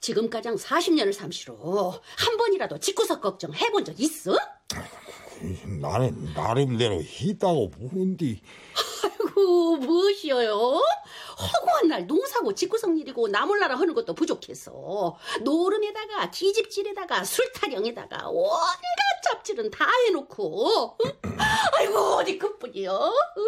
[0.01, 4.35] 지금 가장 40년을 삼시로 한 번이라도 집구석 걱정 해본 적 있어?
[5.79, 8.41] 나는 나름대로 했다고 보는데
[9.03, 10.53] 아이고 무엇이여요?
[11.39, 18.57] 허구한 날 농사고 집구석 일이고 나몰라라 하는 것도 부족해서 노름에다가 기집질에다가 술타령에다가 온갖
[19.23, 21.11] 잡질은 다 해놓고 응?
[21.77, 22.91] 아이고 어디 그뿐이요?
[23.37, 23.43] 응?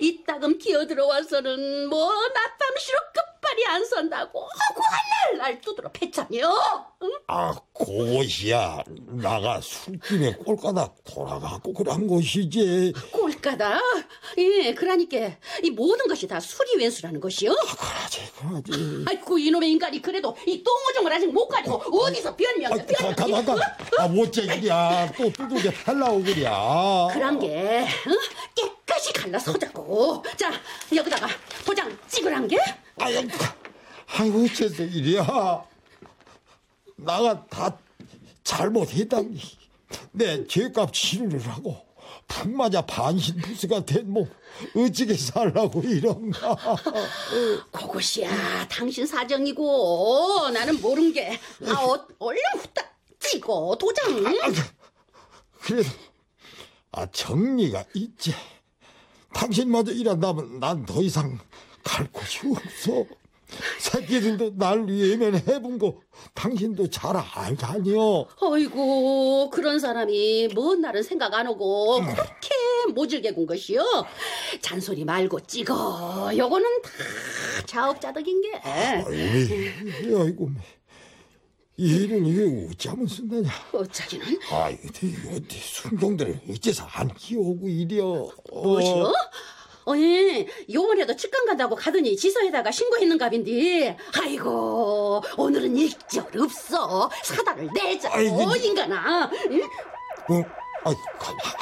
[0.00, 5.00] 이따금 기어 들어와서는 뭐 나탐시로 끝족 발이 안 선다고 허구한
[5.38, 6.38] 날날 두드러 패자며
[7.02, 7.10] 응?
[7.28, 8.82] 아, 그것이야.
[9.08, 12.92] 나가 술집에 꼴까닥 돌아가고 그런 것이지.
[13.12, 13.80] 꼴까다
[14.38, 15.16] 예 그러니까
[15.62, 19.04] 이 모든 것이 다 술이 왼수라는 것이요 그러지, 그러지.
[19.08, 23.42] 아이고 이놈의 인간이 그래도 이 똥오종을 아직 못 가지고 어 디서 변명 아, 가, 가,
[23.42, 23.76] 가, 가.
[23.98, 25.12] 아, 못제 일이야.
[25.16, 27.08] 또 두들겨 팔라고 그랴.
[27.12, 28.18] 그런 게 응?
[28.90, 30.50] 깨끗이 갈라서자고 자
[30.94, 31.28] 여기다가
[31.64, 32.58] 도장 찍으란 게
[32.98, 33.26] 아유,
[34.08, 35.64] 아이고, 어째서 이래야.
[36.96, 37.78] 나가 다
[38.42, 39.40] 잘못했다니.
[40.12, 41.76] 내 죄값 치료를 하고,
[42.28, 44.28] 푹맞아 반신부수가 된 몸,
[44.76, 46.56] 어찌게 살라고 이런가.
[47.72, 54.24] 그것이야 당신 사정이고 나는 모른 게 아, 어, 얼른 후딱 찍어 도장
[55.60, 55.88] 그래도,
[56.92, 58.34] 아, 정리가 있지.
[59.32, 61.38] 당신마저 일한다면 난 더 이상
[61.82, 63.04] 갈 곳이 없어.
[63.80, 65.96] 새끼들도 날 위해면 해본 거
[66.34, 68.26] 당신도 잘 알다니요.
[68.40, 72.50] 어이구 그런 사람이 먼 날은 생각 안 오고 그렇게
[72.94, 73.82] 모질게 군 것이요
[74.60, 76.90] 잔소리 말고 찍어 요거는 다
[77.66, 80.50] 자업자득인 게 아이고, 아이고,
[81.80, 83.48] 이 일은 왜 어찌하면 쓴다냐.
[83.72, 84.88] 어쩌기는 아이고,
[85.34, 88.28] 어디 순경들을 어째서 안 키우고 이려.
[88.52, 89.10] 무엇이요?
[89.86, 98.54] 어이 요번에도 직관 간다고 가더니 지서에다가 신고했는 갑인데 아이고 오늘은 일절 없어 사다를 내자 아이고.
[98.56, 99.62] 인간아 응?
[100.28, 100.60] 어?
[100.82, 100.94] 아,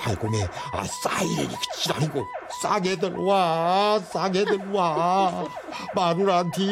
[0.05, 2.25] 아이고, 매, 아, 싸이를 지랄이고,
[2.63, 5.45] 싸게들 와, 싸게들 와.
[5.93, 6.63] 마누라한테,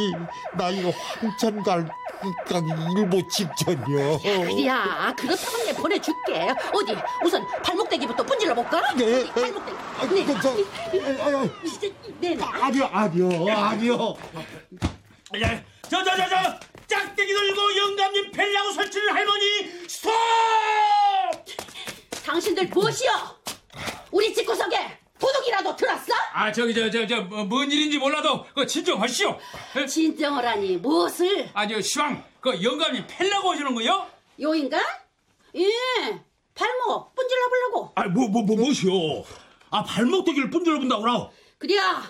[0.57, 1.89] 나 이거 황천 갈,
[2.49, 4.19] 까기 일보 직전이요.
[4.23, 8.81] 그래야 그렇다면 내 보내줄게 어디 우선 발목대기부터 분질러 볼까?
[8.95, 9.33] 네, 네.
[9.33, 9.77] 발목대기
[10.33, 10.51] 아, 그, 저,
[11.23, 11.89] 아유, 아유, 진짜
[12.21, 14.17] 네네 아니요, 아니요, 아니요.
[15.89, 16.61] 저, 저, 저, 저!
[16.87, 20.13] 짝대기 들고 영감님 펠라고 설치는 할머니, 스톱!
[22.25, 23.11] 당신들 무엇이여
[24.11, 24.77] 우리 집 구석에
[25.19, 26.13] 도둑이라도 들었어?
[26.33, 27.17] 아 저기 저 저 저
[27.49, 29.39] 뭔 일인지 몰라도 그 진정하시오.
[29.77, 29.87] 에?
[29.87, 34.07] 진정을 하니 무엇을 아저 시방 그 영감님 펠라고 오시는 거요?
[34.41, 34.79] 요인가?
[35.55, 35.65] 예
[36.55, 39.25] 발목 분질러 보려고 아, 뭐, 뭐, 뭐, 뭐시오?
[39.71, 41.31] 아, 발목대기를 분들어 본다고라?
[41.59, 42.03] 그래야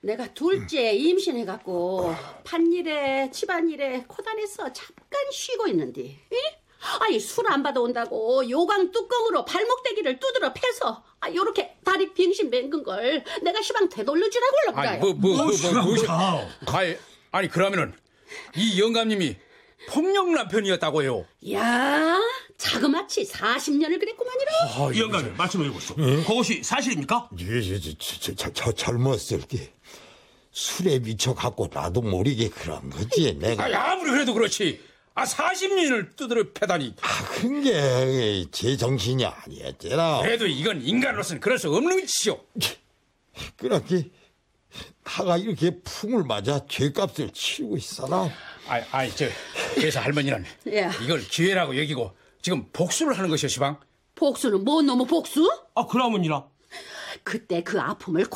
[0.00, 6.60] 내가 둘째 임신해 갖고 판일에 집안일에 코단에서 잠깐 쉬고 있는데 예?
[7.00, 13.24] 아니 술 안 받아온다고 요강 뚜껑으로 발목대기를 두드러 패서 아 요렇게 다리 빙신 맹근 걸
[13.42, 16.06] 내가 시방 되돌려주라고 올라가요 아니 뭐뭐뭐뭐 뭐시
[16.66, 16.96] 아니
[17.32, 17.94] 아니 그러면은
[18.56, 19.36] 이 영감님이
[19.88, 21.24] 폭력 남편이었다고요?
[21.52, 22.18] 야
[22.58, 25.96] 자그마치 40년을 그랬구만이라 아, 영감님, 말씀해 보시오.
[25.96, 27.30] 그것이 사실입니까?
[27.38, 27.44] 저,
[27.80, 29.72] 저, 저, 저, 저 젊었을 게
[30.50, 33.64] 술에 미쳐 갖고 나도 모르게 그런 거지, 내가.
[33.64, 34.80] 아니, 아무리 그래도 그렇지.
[35.18, 36.94] 아 40년을 두드려 패다니.
[37.00, 40.22] 아, 그게 제 정신이 아니었잖아.
[40.22, 42.38] 그래도 이건 인간으로서는 그럴 수 없는 짓이오.
[43.56, 44.10] 그렇게
[45.02, 48.30] 다가 이렇게 풍을 맞아 죄값을 치르고 있어라.
[48.68, 49.26] 아니, 아니 저
[49.74, 50.88] 그래서 할머니는 예.
[51.02, 53.80] 이걸 기회라고 여기고 지금 복수를 하는 것이오 시방.
[54.14, 55.50] 복수는 뭔 놈의 복수?
[55.74, 56.46] 아, 그러면이라.
[57.24, 58.26] 그때 그 아픔을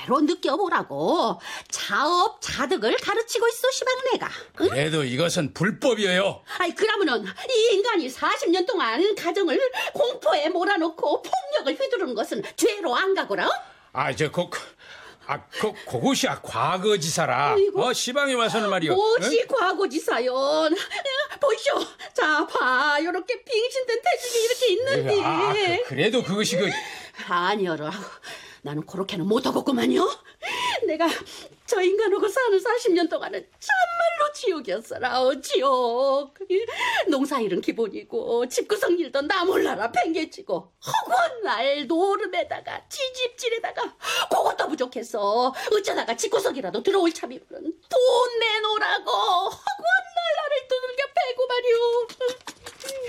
[0.00, 4.28] 그대로 느껴보라고 자업 자득을 가르치고 있어 시방 내가
[4.60, 4.68] 응?
[4.68, 6.42] 그래도 이것은 불법이에요.
[6.58, 9.58] 아이 그러면은 이 인간이 40년 동안 가정을
[9.92, 13.48] 공포에 몰아넣고 폭력을 휘두르는 것은 죄로 안 가거라
[13.92, 14.60] 아, 저, 그, 그,
[15.26, 17.54] 아, 그, 그것이야, 과거지사라.
[17.54, 17.82] 아이고.
[17.82, 18.94] 어, 시방에 와서는 말이요.
[18.94, 20.76] 오지 과거지사연
[21.40, 21.74] 보시오
[22.14, 26.70] 자봐 요렇게 빙신된 태중이 이렇게 있는데 아, 그, 그래도 그것이 그,
[27.28, 27.90] 아니여라.
[28.62, 30.08] 나는 그렇게는 못하겠구만요.
[30.86, 31.06] 내가
[31.66, 35.20] 저 인간하고 사는 40년 동안은 참말로 지옥이었어라.
[35.22, 36.34] 어, 지옥.
[37.08, 43.96] 농사일은 기본이고 집구석 일도 나 몰라라 팽개치고 허구한 날 노름에다가 지집질에다가
[44.30, 52.08] 그것도 부족해서 어쩌다가 집구석이라도 들어올 참이면 돈 내놓으라고 허구한 날 나를 두들겨 패고 말이오.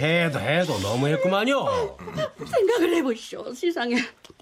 [0.02, 1.98] 해도 해도 너무했구만요.
[2.52, 3.54] 생각을 해보시오.
[3.54, 3.96] 세상에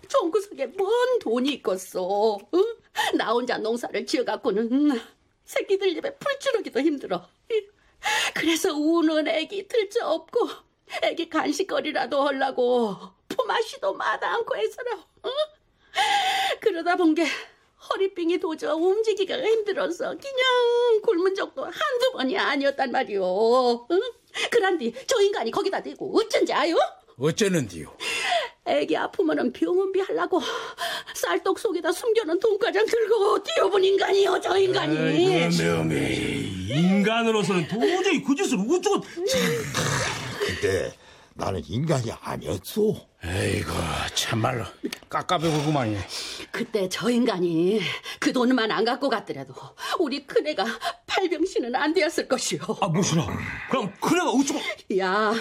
[0.09, 2.37] 총구석에 뭔 돈이 있겠어.
[2.53, 2.75] 응?
[3.15, 4.99] 나 혼자 농사를 지어갖고는
[5.45, 7.25] 새끼들 집에 풀 주르기도 힘들어.
[8.33, 10.49] 그래서 우는 애기 들자 없고
[11.03, 12.95] 애기 간식거리라도 하려고
[13.29, 14.91] 품앗이도 마다 않고 해서라.
[15.25, 15.31] 응?
[16.59, 17.25] 그러다 본 게
[17.89, 23.87] 허리빙이 도저 움직이기가 힘들어서 그냥 굶은 적도 한두 번이 아니었단 말이오.
[23.89, 24.01] 응?
[24.51, 26.75] 그란디 저 인간이 거기다 대고 어쩐지 아요?
[27.17, 27.95] 어쩌는디요?
[28.69, 30.41] 애기 아프면은 병원비 하려고
[31.15, 34.95] 쌀떡 속에다 숨겨놓은 돈가장 들고 뛰어본 인간이요, 저 인간이.
[34.95, 35.49] 매매
[36.69, 39.03] 인간으로서는 도저히 그 짓을 어쩌고
[40.39, 40.93] 그때
[41.33, 43.07] 나는 인간이 아니었어.
[43.23, 43.71] 에이구
[44.13, 44.63] 참말로
[45.09, 45.97] 깝깝해보구만이.
[46.51, 47.81] 그때 저 인간이
[48.19, 49.53] 그 돈만 안 갖고 갔더라도
[49.99, 50.65] 우리 큰애가
[51.05, 52.59] 팔병신은 안 되었을 것이오.
[52.81, 53.25] 아 무시라
[53.69, 54.59] 그럼 그래가 어쩌고
[54.99, 55.33] 야,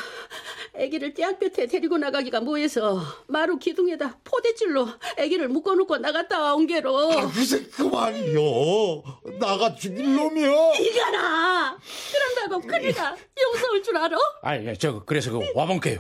[0.79, 4.87] 애기를 떼약볕에 데리고 나가기가 뭐해서 마루 기둥에다 포대줄로
[5.17, 7.09] 애기를 묶어놓고 나갔다 온 게로.
[7.35, 8.41] 무슨 그만이요.
[9.41, 10.73] 나가 죽일 놈이요.
[10.81, 11.77] 이가라!
[12.13, 14.17] 그런다고 큰애가 용서할 줄 알아?
[14.43, 15.99] 아니 저 그래서 그 와본게요.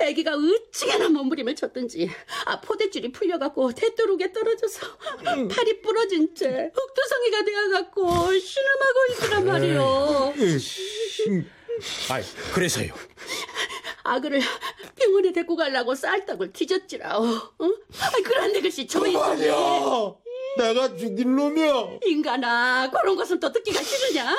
[0.00, 2.10] 애기가 어찌게나 몸부림을 쳤든지
[2.44, 4.86] 아 포대줄이 풀려갖고 대뚜룩에 떨어져서
[5.50, 10.34] 팔이 부러진 채 흑두성이가 되어갖고 신음하고 있으란 말이오.
[12.10, 12.92] 아이 그래서요.
[14.02, 14.40] 아그를
[14.96, 17.18] 병원에 데리고 가려고 쌀떡을 뒤졌지라.
[17.18, 17.24] 어?
[17.24, 20.14] 아, 그런데 글씨 저 인간이 그만이야.
[20.58, 21.98] 내가 죽일 놈이야.
[22.04, 24.36] 인간아 그런 것은 또 듣기가 싫으냐?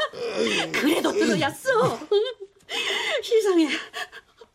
[0.72, 2.00] 그래도 들어야어.
[3.24, 3.68] 세상에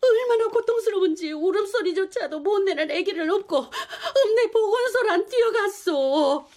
[0.02, 6.48] 얼마나 고통스러운지 울음소리조차도 못 내는 아기를 업고 읍내 보건소란 뛰어갔어.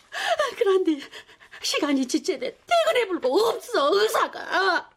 [0.57, 0.99] 그런데
[1.61, 4.89] 시간이 지체돼 퇴근해 불고 없어 의사가.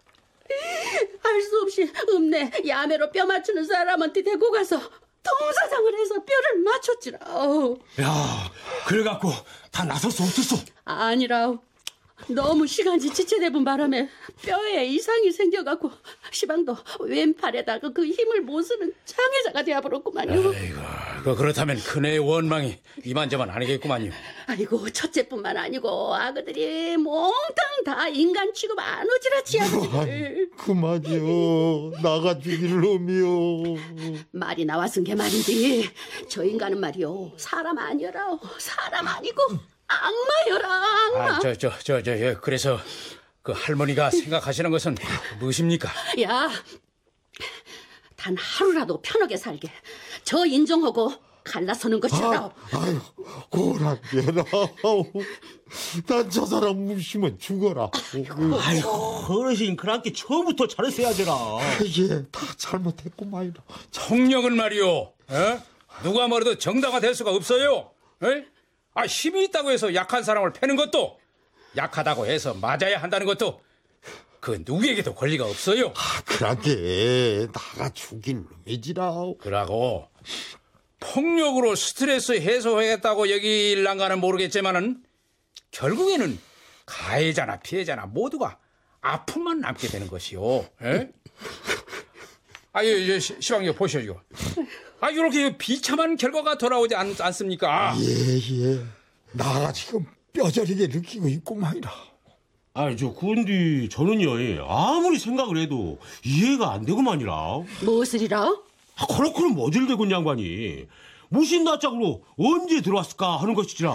[1.22, 4.80] 할수 없이 읍내 야매로 뼈 맞추는 사람한테 데리고 가서
[5.22, 7.18] 통사장을 해서 뼈를 맞췄지라.
[8.00, 8.52] 야
[8.86, 9.32] 그래갖고
[9.72, 11.52] 다 나섰어 어땠어 아니라
[12.28, 14.08] 너무 시간이 지체되본 바람에
[14.42, 15.90] 뼈에 이상이 생겨갖고
[16.32, 20.54] 시방도 왼팔에다가 그 힘을 못 쓰는 장애자가 되어버렸구만요.
[20.54, 20.80] 에이구
[21.24, 24.10] 그 그렇다면 큰애의 원망이 이만저만 아니겠구만요.
[24.46, 32.00] 아이고 첫째뿐만 아니고 아그들이 몽땅 다 인간 취급 안 오지라치 아그들 그만이요.
[32.02, 33.76] 나가 죽일 놈이요.
[34.32, 35.90] 말이 나왔은 게 말인데
[36.28, 41.36] 저 인간은 말이요 사람 아니여라 사람 아니고 악마여라 악마.
[41.36, 42.78] 아저 저 저 저 예, 그래서
[43.42, 44.96] 그 할머니가 생각하시는 것은
[45.38, 45.88] 무엇입니까?
[46.22, 46.50] 야,
[48.16, 49.70] 단 하루라도 편하게 살게.
[50.24, 51.12] 저 인정하고
[51.44, 52.28] 갈라서는 것이라.
[52.40, 53.00] 아, 아유,
[53.50, 54.44] 고란게라.
[56.06, 57.88] 난 저 사람 무시면 죽어라.
[58.60, 58.90] 아이고
[59.28, 61.32] 어르신 그랑께 처음부터 잘했어야 되라.
[61.98, 63.62] 예, 다 잘못했구만이라.
[64.08, 65.12] 폭력은 말이오.
[65.30, 65.60] 에?
[66.02, 67.90] 누가 뭐래도 정당화 될 수가 없어요.
[68.24, 68.44] 에?
[68.96, 71.20] 아 힘이 있다고 해서 약한 사람을 패는 것도
[71.76, 73.60] 약하다고 해서 맞아야 한다는 것도
[74.40, 75.88] 그 누구에게도 권리가 없어요.
[75.96, 79.12] 아, 그러게 나가 죽일 놈이지라.
[79.38, 80.08] 그러고
[81.00, 85.02] 폭력으로 스트레스 해소하겠다고 여길란가는 모르겠지만은
[85.72, 86.38] 결국에는
[86.86, 88.58] 가해자나 피해자나 모두가
[89.02, 90.66] 아픔만 남게 되는 것이요.
[90.82, 91.10] 에?
[92.72, 94.22] 아, 예, 예, 시- 시방님 보시죠.
[95.00, 97.94] 아, 이렇게 비참한 결과가 돌아오지 않, 않습니까?
[98.00, 98.38] 예,
[98.74, 98.80] 예.
[99.32, 101.90] 나가 지금 뼈저리게 느끼고 있구만이라.
[102.74, 107.32] 아니 저 근데 저는요 예, 아무리 생각을 해도 이해가 안 되고만이라.
[107.82, 108.42] 무엇을이라?
[108.98, 110.86] 아, 그렇고는 뭐질 되고 양반이
[111.28, 113.94] 무신 낯짝으로 언제 들어왔을까 하는 것이지라.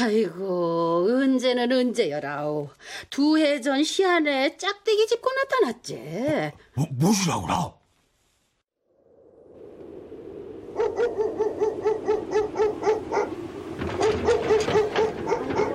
[0.00, 2.70] 아이고, 언제는 언제여라오.
[3.10, 6.52] 두 해 전 시안에 짝대기 짚고 나타났지.
[6.74, 7.72] 뭐, 무엇이라고라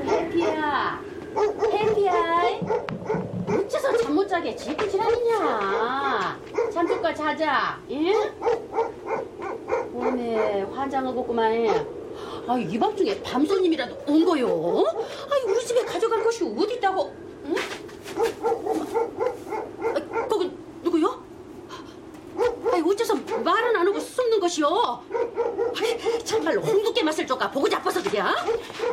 [0.08, 1.02] 해피야,
[1.72, 2.14] 해피야.
[3.48, 6.40] 어째서 잠 못 자게 지구 지랄이냐?
[6.74, 8.14] 잠들까 자자, 예?
[9.94, 11.86] 오메 화장하고구만.
[12.48, 14.48] 아, 이 밤중에 밤손님이라도 온 거요?
[15.32, 17.14] 아이, 우리 집에 가져갈 것이 어디 있다고?
[17.46, 17.56] 응?
[19.94, 20.52] 아, 거기
[20.84, 21.24] 누구요?
[22.80, 25.04] 아이, 어째서 말은 안 하고 숨는 것이요?
[25.78, 28.22] 아이, 정말로 홍두깨 맛을 줘가 보고 자빠서 그래?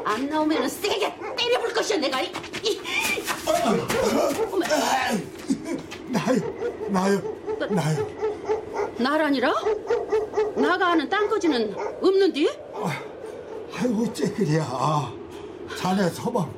[0.04, 2.20] 안 나오면은 세게 때려볼 것이야 내가.
[2.20, 2.32] 이,
[2.64, 2.80] 이.
[4.50, 4.64] 어머,
[6.08, 6.40] 나요,
[6.88, 7.22] 나요,
[7.70, 8.06] 나요.
[8.98, 9.54] 나라니라?
[10.56, 12.48] 나가 아는 땅거지는 없는디?
[13.74, 15.12] 아유, 어째 그래야.
[15.78, 16.52] 자네 서방,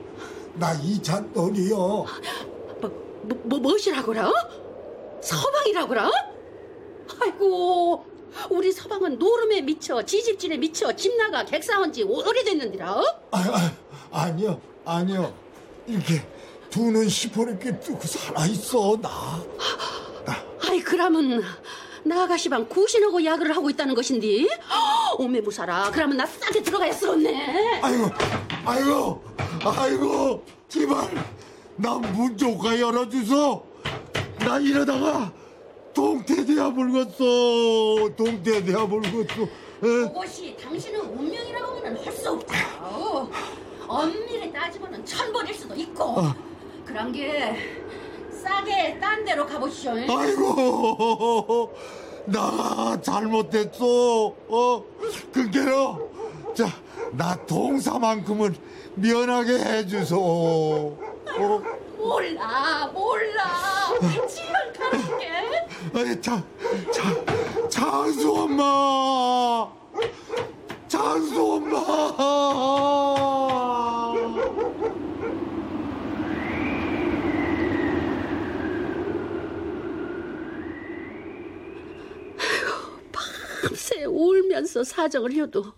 [0.54, 1.76] 나 이찬돈이요.
[1.76, 2.06] 뭐,
[2.80, 4.32] 뭐, 뭐 무엇이라고라?
[5.20, 6.10] 서방이라고라?
[7.20, 8.04] 아이고
[8.50, 12.88] 우리 서방은 노름에 미쳐 지집진에 미쳐 집 나가 객사온 지 오래됐는디라
[13.30, 13.72] 아, 아,
[14.10, 15.32] 아니요, 아니요.
[15.86, 16.22] 이렇게
[16.70, 19.42] 두 눈 시퍼렇게 뜨고 살아있어, 나.
[20.68, 21.42] 아이 그러면
[22.04, 24.48] 나가시방 구신하고 야근을 하고 있다는 것인디
[25.18, 28.10] 오메 무사라 그러면 나 싸게 들어가야 쓰겠네 아이고,
[28.64, 29.22] 아이고,
[29.64, 31.08] 아이고, 제발,
[31.76, 33.64] 나 문 좀 가 열어주소.
[34.40, 35.32] 나 이러다가
[36.02, 38.14] 동태대야 물겠어.
[38.16, 39.48] 동태대야 물겠어.
[39.80, 43.28] 그것이 당신의 운명이라고는 할 수 없죠.
[43.88, 46.22] 엄밀히 따지고는 천벌일 수도 있고.
[46.84, 47.56] 그런 게
[48.30, 49.90] 싸게 딴 데로 가보시오.
[50.08, 51.74] 아이고,
[52.26, 54.26] 나 잘못했어.
[54.48, 54.84] 어,
[55.32, 56.10] 그게로,
[56.54, 56.68] 자,
[57.10, 58.54] 나 동사만큼은
[58.94, 60.16] 면하게 해주소.
[60.20, 61.62] 어,
[61.98, 63.92] 몰라, 몰라.
[64.28, 65.28] 지금 가볼게.
[65.94, 66.42] 아이, 자,
[66.92, 69.70] 자, 장수 엄마,
[70.86, 71.78] 장수 엄마.
[83.12, 85.72] 밤새 울면서 사정을 해도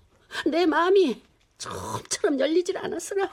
[0.47, 1.23] 내 마음이
[1.59, 3.31] 처음처럼 열리질 않았으라.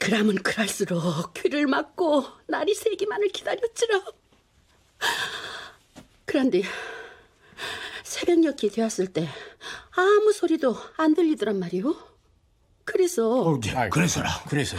[0.00, 4.02] 그러면 그럴수록 귀를 막고 날이 새기만을 기다렸지라.
[6.24, 6.62] 그런데
[8.02, 9.28] 새벽녘이 되었을 때
[9.94, 11.94] 아무 소리도 안 들리더란 말이오.
[12.84, 14.44] 그래서 아이, 그래서라.
[14.48, 14.78] 그래서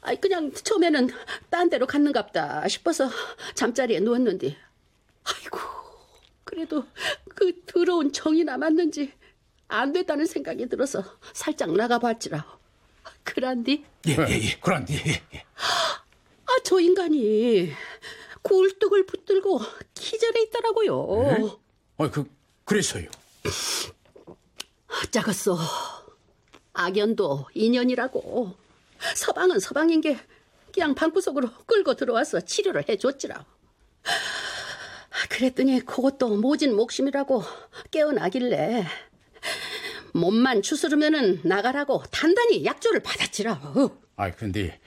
[0.00, 1.08] 아이 그냥 처음에는
[1.50, 3.08] 딴 데로 갔는갑다 싶어서
[3.54, 4.56] 잠자리에 누웠는데
[5.24, 5.58] 아이고
[6.42, 6.84] 그래도
[7.34, 9.12] 그 더러운 정이 남았는지
[9.68, 12.57] 안 됐다는 생각이 들어서 살짝 나가봤지라
[13.34, 14.58] 그란디 예, 예, 예.
[14.60, 14.94] 그런데
[15.34, 15.44] 예.
[16.46, 17.72] 아 저 인간이
[18.42, 19.60] 굴뚝을 붙들고
[19.94, 21.58] 기절해 있더라고요
[21.98, 22.24] 어, 그
[22.64, 23.08] 그래서요.
[25.10, 25.56] 작았어
[26.72, 28.54] 악연도 인연이라고
[29.16, 30.18] 서방은 서방인 게
[30.72, 33.44] 그냥 방구석으로 끌고 들어와서 치료를 해줬지라
[35.30, 37.42] 그랬더니 그것도 모진 목심이라고
[37.90, 38.84] 깨어나길래
[40.18, 43.60] 몸만 추스르면은 나가라고 단단히 약조를 받았지라
[44.16, 44.80] 아이 근데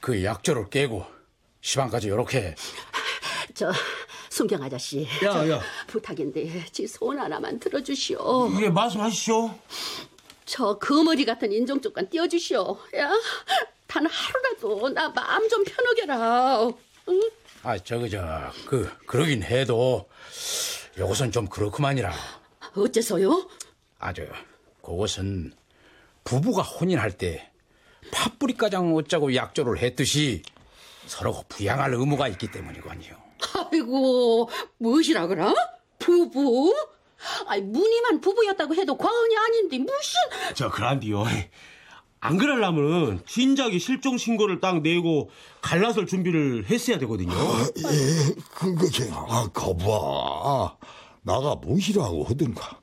[0.00, 1.04] 그 약조를 깨고
[1.60, 2.54] 시방까지 이렇게
[3.54, 3.72] 저
[4.30, 5.60] 순경 아저씨 야, 야.
[5.86, 9.58] 부탁인데 지 소원 하나만 들어주시오 예, 말씀하시죠.
[10.44, 12.76] 저 거머리 같은 인종 쪽간 띄워주시오.
[12.96, 13.10] 야,
[13.86, 16.66] 단 하루라도 나 마음 좀 편하게라.
[17.08, 17.20] 응?
[17.62, 20.06] 아 저거 저그 그러긴 해도
[20.98, 22.12] 요것은 좀 그렇구만이라.
[22.76, 23.48] 어째서요?
[24.00, 24.24] 아저
[24.84, 25.52] 그것은
[26.24, 27.50] 부부가 혼인할 때
[28.12, 30.42] 팥뿌리 가장 어짜고 약조를 했듯이
[31.06, 33.16] 서로 부양할 의무가 있기 때문이거든요.
[33.54, 35.54] 아이고, 무엇이라 그라?
[35.98, 36.74] 부부?
[37.46, 40.54] 아이, 무늬만 부부였다고 해도 과언이 아닌데 무슨...
[40.54, 41.24] 저 그란디요.
[42.20, 45.30] 안 그러려면 진작에 실종 신고를 딱 내고
[45.60, 47.32] 갈라설 준비를 했어야 되거든요.
[47.32, 50.76] 예, 그게, 아, 거봐.
[51.22, 52.80] 나가 무시라고 하든가.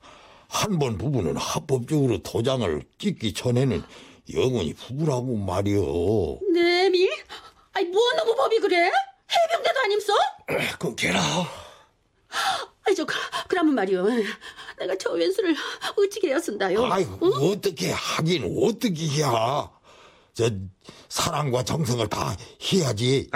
[0.52, 3.82] 한 번 부부는 합법적으로 도장을 찍기 전에는
[4.34, 6.38] 영원히 부부라고 말이여.
[6.52, 7.08] 내미?
[7.72, 8.90] 아이, 뭐 어느 법이 그래?
[9.32, 10.12] 해병대도 아님소?
[10.78, 11.20] 그럼 걔라.
[12.86, 13.14] 아이, 저, 그-
[13.48, 14.04] 그러면 말이요.
[14.78, 15.56] 내가 저 왼수를
[15.96, 16.84] 어찌게 해야 쓴다요?
[16.84, 19.70] 아이고, 어떻게 하긴 어떻게 해야.
[20.34, 20.50] 저,
[21.08, 22.36] 사랑과 정성을 다
[22.72, 23.30] 해야지.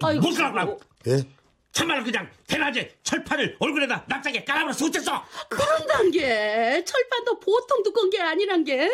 [0.00, 0.20] 아이고.
[0.20, 1.22] 무슨 하고 예?
[1.74, 5.24] 참말로 그냥 대낮에 철판을 얼굴에다 납작에 깔아버려서 어쨌어?
[5.48, 8.88] 그런단 게 철판도 보통 두꺼운 게 아니란 게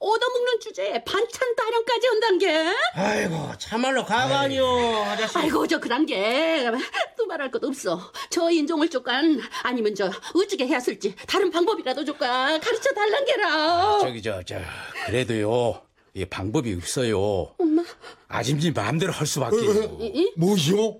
[0.00, 4.66] 얻어먹는 주제에 반찬 타령까지 한단 게 아이고 참말로 가관이요
[5.06, 5.38] 아저씨.
[5.38, 11.14] 아이고 저 그런 게또 말할 것 없어 저 인종을 조간 아니면 저 어찌게 해야 쓸지
[11.28, 14.56] 다른 방법이라도 조간 가르쳐 달란 게라 저기 저 저
[15.06, 15.80] 그래도요
[16.16, 17.54] 이 방법이 없어요.
[18.28, 19.56] 아짐지 마음대로 할 수밖에.
[20.36, 20.98] 무엇이요?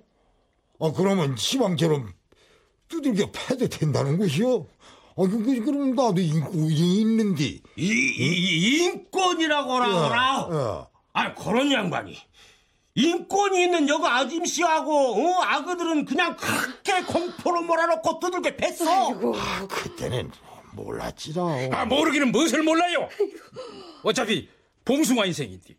[0.84, 2.12] 아, 그러면 시방처럼
[2.88, 4.66] 두들겨 패도 된다는 것이요?
[5.16, 7.44] 아, 그, 그, 그럼 나도 인권이 있는데.
[7.44, 10.48] 이, 이 인권이라고 하라.
[10.52, 12.18] 야, 아 그런 양반이
[12.96, 15.42] 인권이 있는 여그 아짐씨하고 어?
[15.42, 19.34] 아그들은 그냥 그렇게 공포로 몰아놓고 두들겨 팼어.
[19.36, 20.30] 아, 그때는
[20.74, 21.42] 몰랐지라.
[21.72, 23.08] 아 모르기는 무엇을 몰라요.
[24.02, 24.48] 어차피
[24.84, 25.76] 봉숭아 인생인데.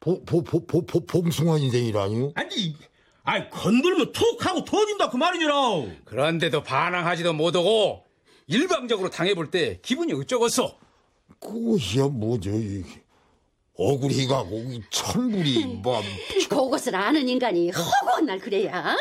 [0.00, 2.32] 보, 보, 보, 보, 보, 봉숭아 인생이라니요?
[2.34, 2.74] 아니,
[3.30, 5.54] 아이 건들면 툭 하고 터진다 그 말이니라.
[6.04, 8.04] 그런데도 반항하지도 못하고
[8.48, 10.76] 일방적으로 당해볼 때 기분이 어쩌겠어.
[11.38, 12.50] 그것이야 뭐죠?
[12.50, 12.84] 이
[13.76, 16.02] 어구리 가고 이 천불이 뭐
[16.50, 18.96] 그것을 아는 인간이 허구한 날 그래야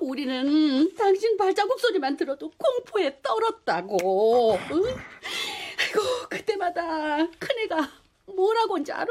[0.00, 4.82] 우리는 당신 발자국 소리만 들어도 공포에 떨었다고 응?
[5.80, 7.90] 아이고 그때마다 큰애가
[8.26, 9.08] 뭐라고 한지 알아?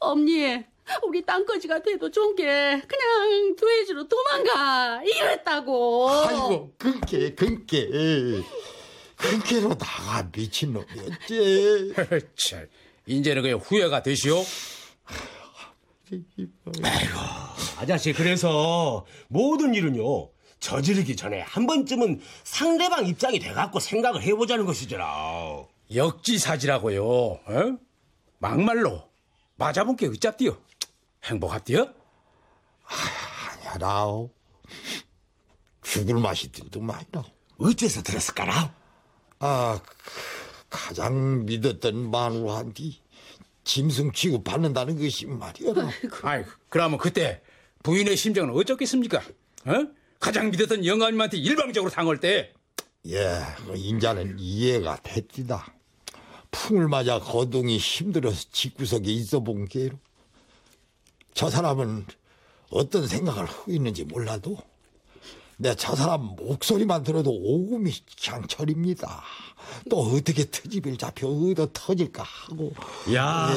[0.00, 0.64] 엄니
[1.02, 2.44] 우리 땅거지가 돼도 좋게
[2.86, 7.88] 그냥 도해주로 도망가 이랬다고 아이고 근께 근께
[9.16, 11.94] 근께로 나가 미친 놈이었지.
[12.36, 12.66] 참,
[13.06, 14.42] 이제는 그냥 후회가 되시오.
[17.78, 25.64] 아저씨 그래서 모든 일은요 저지르기 전에 한 번쯤은 상대방 입장이 돼갖고 생각을 해보자는 것이잖아.
[25.94, 27.04] 역지사지라고요.
[27.04, 27.78] 어?
[28.38, 29.02] 막말로
[29.56, 30.56] 맞아본 게 어짭디요?
[31.24, 31.92] 행복합디요?
[32.84, 34.30] 아니야라오.
[35.82, 37.24] 죽을 맛이 들더만이라.
[37.58, 38.74] 어째서 들었을까나?
[39.40, 39.94] 아, 그,
[40.68, 42.84] 가장 믿었던 마누라한테
[43.64, 45.72] 짐승 취급 받는다는 것이 말이야.
[46.22, 47.42] 아이, 그러면 그때
[47.82, 49.18] 부인의 심정은 어쩌겠습니까?
[49.66, 49.86] 어?
[50.18, 52.52] 가장 믿었던 영감님한테 일방적으로 당할 때
[53.06, 55.74] 예, 뭐 인자는 이해가 됐디다.
[56.50, 59.98] 풍을 맞아 거동이 힘들어서 집구석에 있어 본 게로.
[61.34, 62.06] 저 사람은
[62.70, 64.58] 어떤 생각을 하고 있는지 몰라도
[65.56, 67.92] 내 저 사람 목소리만 들어도 오금이
[68.24, 69.22] 향철입니다.
[69.90, 72.72] 또 어떻게 트집을 잡혀 얻어 터질까 하고
[73.14, 73.50] 야,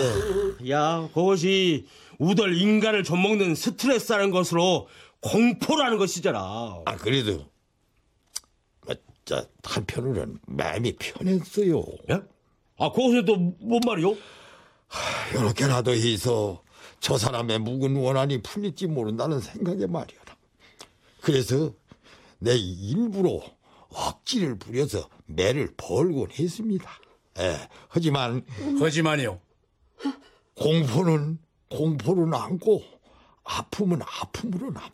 [0.70, 1.88] 야, 그것이
[2.20, 4.88] 우덜 인간을 좀먹는 스트레스라는 것으로
[5.22, 6.82] 공포라는 것이잖아.
[6.86, 7.46] 아 그래도
[8.86, 11.84] 뭐, 저 한편으로는 마음이 편했어요.
[12.10, 12.20] 예?
[12.80, 14.14] 아, 그것은 또 뭔 말이요?
[15.32, 16.62] 이렇게라도 해서
[17.04, 20.38] 저 사람의 묵은 원한이 풀릴지 모른다는 생각에 말이오라.
[21.22, 21.74] 그래서
[22.39, 23.41] 내 일부러
[23.89, 26.89] 억지를 부려서 매를 벌곤 했습니다.
[27.39, 28.45] 예, 하지만
[28.80, 29.41] 거지만이요.
[30.56, 31.39] 공포는
[31.70, 32.82] 공포로 남고
[33.43, 34.89] 아픔은 아픔으로 남아.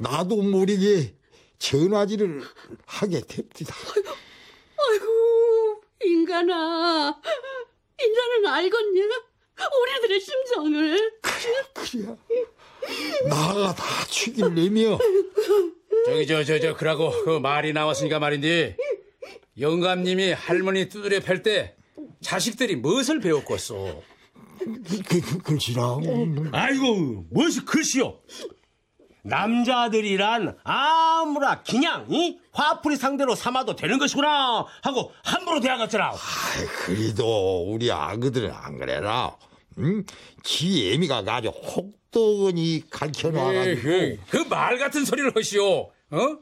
[0.00, 1.16] 나도 모르게
[1.58, 2.42] 전화질을
[2.84, 3.74] 하게 됩니다.
[4.76, 7.18] 아이고, 인간아.
[7.98, 9.29] 인자는 알겠냐?
[9.66, 11.12] 우리들의 심정을.
[11.20, 12.16] 그래야
[13.28, 14.98] 나가 다 죽일래며
[16.06, 18.76] 저기 저 저 저 그러고 그 말이 나왔으니까 말인데
[19.58, 21.76] 영감님이 할머니 두드려 팰 때
[22.22, 24.02] 자식들이 무엇을 배웠겠소?
[24.58, 25.96] 그, 그, 글씨라
[26.52, 28.18] 아이고, 무엇이 글씨요?
[29.22, 36.12] 남자들이란 아무나 그냥 이 화풀이 상대로 삼아도 되는 것이구나 하고 함부로 대하겠잖아.
[36.84, 39.36] 그래도 우리 아그들은 안 그래라.
[39.78, 40.04] 응?
[40.42, 43.82] 지 애미가 아주 혹독하니 가르쳐놔가지고
[44.30, 45.90] 그 말 같은 소리를 하시오.
[46.10, 46.38] 어?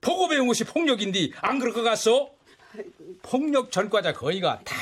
[0.00, 2.30] 보고 배운 것이 폭력인데 안 그럴 것 같소?
[3.22, 4.74] 폭력 전과자 거의가 다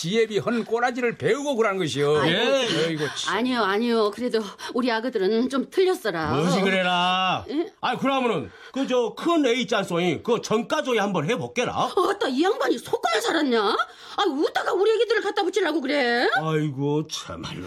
[0.00, 2.26] 지혜비 헌 꼬라지를 배우고 그러는 것이오.
[2.28, 2.86] 예.
[2.86, 3.34] 어이구, 참.
[3.36, 4.10] 아니요, 아니요.
[4.10, 4.42] 그래도
[4.74, 6.34] 우리 아그들은 좀 틀렸어라.
[6.34, 7.46] 무엇이 그래라.
[7.80, 11.74] 아, 그러면은 그 저 큰 A 짠송이 그 전가조에 한번 해볼게라.
[11.96, 13.58] 어따 이 양반이 속가에 살았냐?
[13.62, 16.28] 아, 웃다가 우리 애기들을 갖다 붙이려고 그래?
[16.36, 17.66] 아이고 참말로.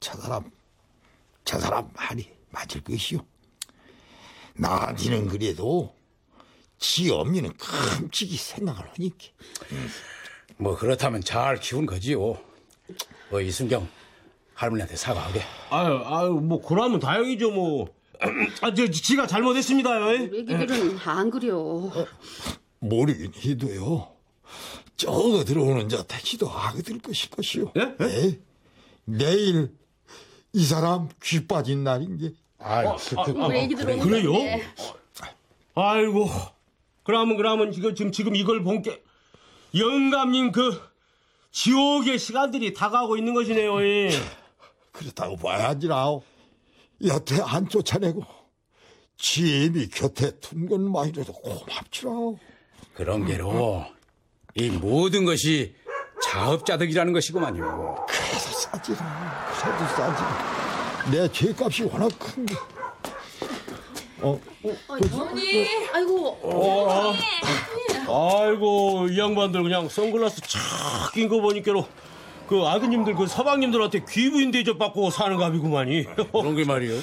[0.00, 0.50] 저 사람
[1.44, 3.20] 저 사람 말이 맞을 것이오.
[4.54, 5.94] 나한테는 그래도
[6.78, 9.16] 지 엄니는 끔찍이 생각을 하니까
[10.58, 12.38] 뭐 그렇다면 잘 키운 거지요.
[13.32, 13.86] 어, 이순경
[14.54, 15.42] 할머니한테 사과하게.
[15.70, 17.88] 아유, 아유, 뭐 그러면 다행이죠 뭐.
[18.62, 20.12] 아, 저 지가 잘못했습니다.
[20.14, 20.18] 예?
[20.20, 21.90] 우리 애기들은 안 그려.
[22.78, 24.08] 모르긴 해도요.
[24.96, 27.72] 저거 들어오는 저 택시도 아그들 것일 것이오.
[27.76, 27.94] 예?
[28.00, 28.38] 예?
[29.04, 29.74] 내일
[30.54, 32.88] 이 사람 귀 빠진 날인 게 아유,
[33.34, 34.32] 우리 애기들 오는 그래요?
[34.32, 34.62] 건데.
[35.74, 36.30] 아이고.
[37.04, 39.02] 그러면 그러면 지금 지금 이걸 본 게
[39.76, 40.80] 영감님 그
[41.50, 43.82] 지옥의 시간들이 다가오고 있는 것이네요.
[43.82, 44.10] 예.
[44.92, 46.22] 그렇다고 봐야지라오.
[47.06, 48.24] 여태 안 쫓아내고
[49.18, 52.38] 지엠이 곁에 둔 것만이라도 고맙지라오.
[52.94, 53.86] 그런 게로
[54.54, 55.74] 이 모든 것이
[56.22, 58.06] 자업자득이라는 것이구만요.
[58.08, 59.54] 그래서 싸지라.
[59.60, 61.10] 그래도 싸지.
[61.10, 62.54] 내 죄값이 워낙 큰 게.
[64.22, 64.40] 어,
[64.88, 66.40] 어머니, 아이고,
[68.56, 71.86] 아이고 이 양반들 그냥 선글라스 착 낀 거 보니까로
[72.48, 76.04] 그 아드님들 그 서방님들한테 귀부인 대접 받고 사는 갑이구만이.
[76.32, 76.94] 그런 게 말이요.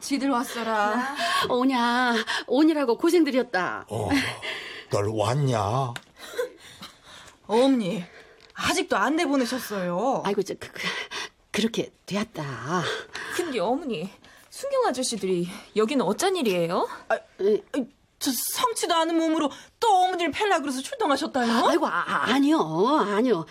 [0.00, 1.14] 지들 왔어라.
[1.50, 2.14] 오냐,
[2.46, 3.86] 오니라고 고생들이었다.
[3.90, 4.08] 어,
[4.90, 5.92] 널 왔냐?
[7.46, 8.02] 어머니,
[8.54, 10.22] 아직도 안 내보내셨어요.
[10.24, 10.82] 아이고, 저, 그, 그,
[11.52, 12.82] 그렇게 되었다.
[13.36, 14.08] 근데 어머니,
[14.50, 16.88] 순경 아저씨들이 여기는 어쩐 일이에요?
[17.08, 17.62] 아, 에,
[18.26, 21.68] 저 성치도 않은 몸으로 또 어머니를 팰라 그래서 출동하셨다요?
[21.68, 22.58] 아이고, 아, 아니요,
[23.06, 23.46] 아니요.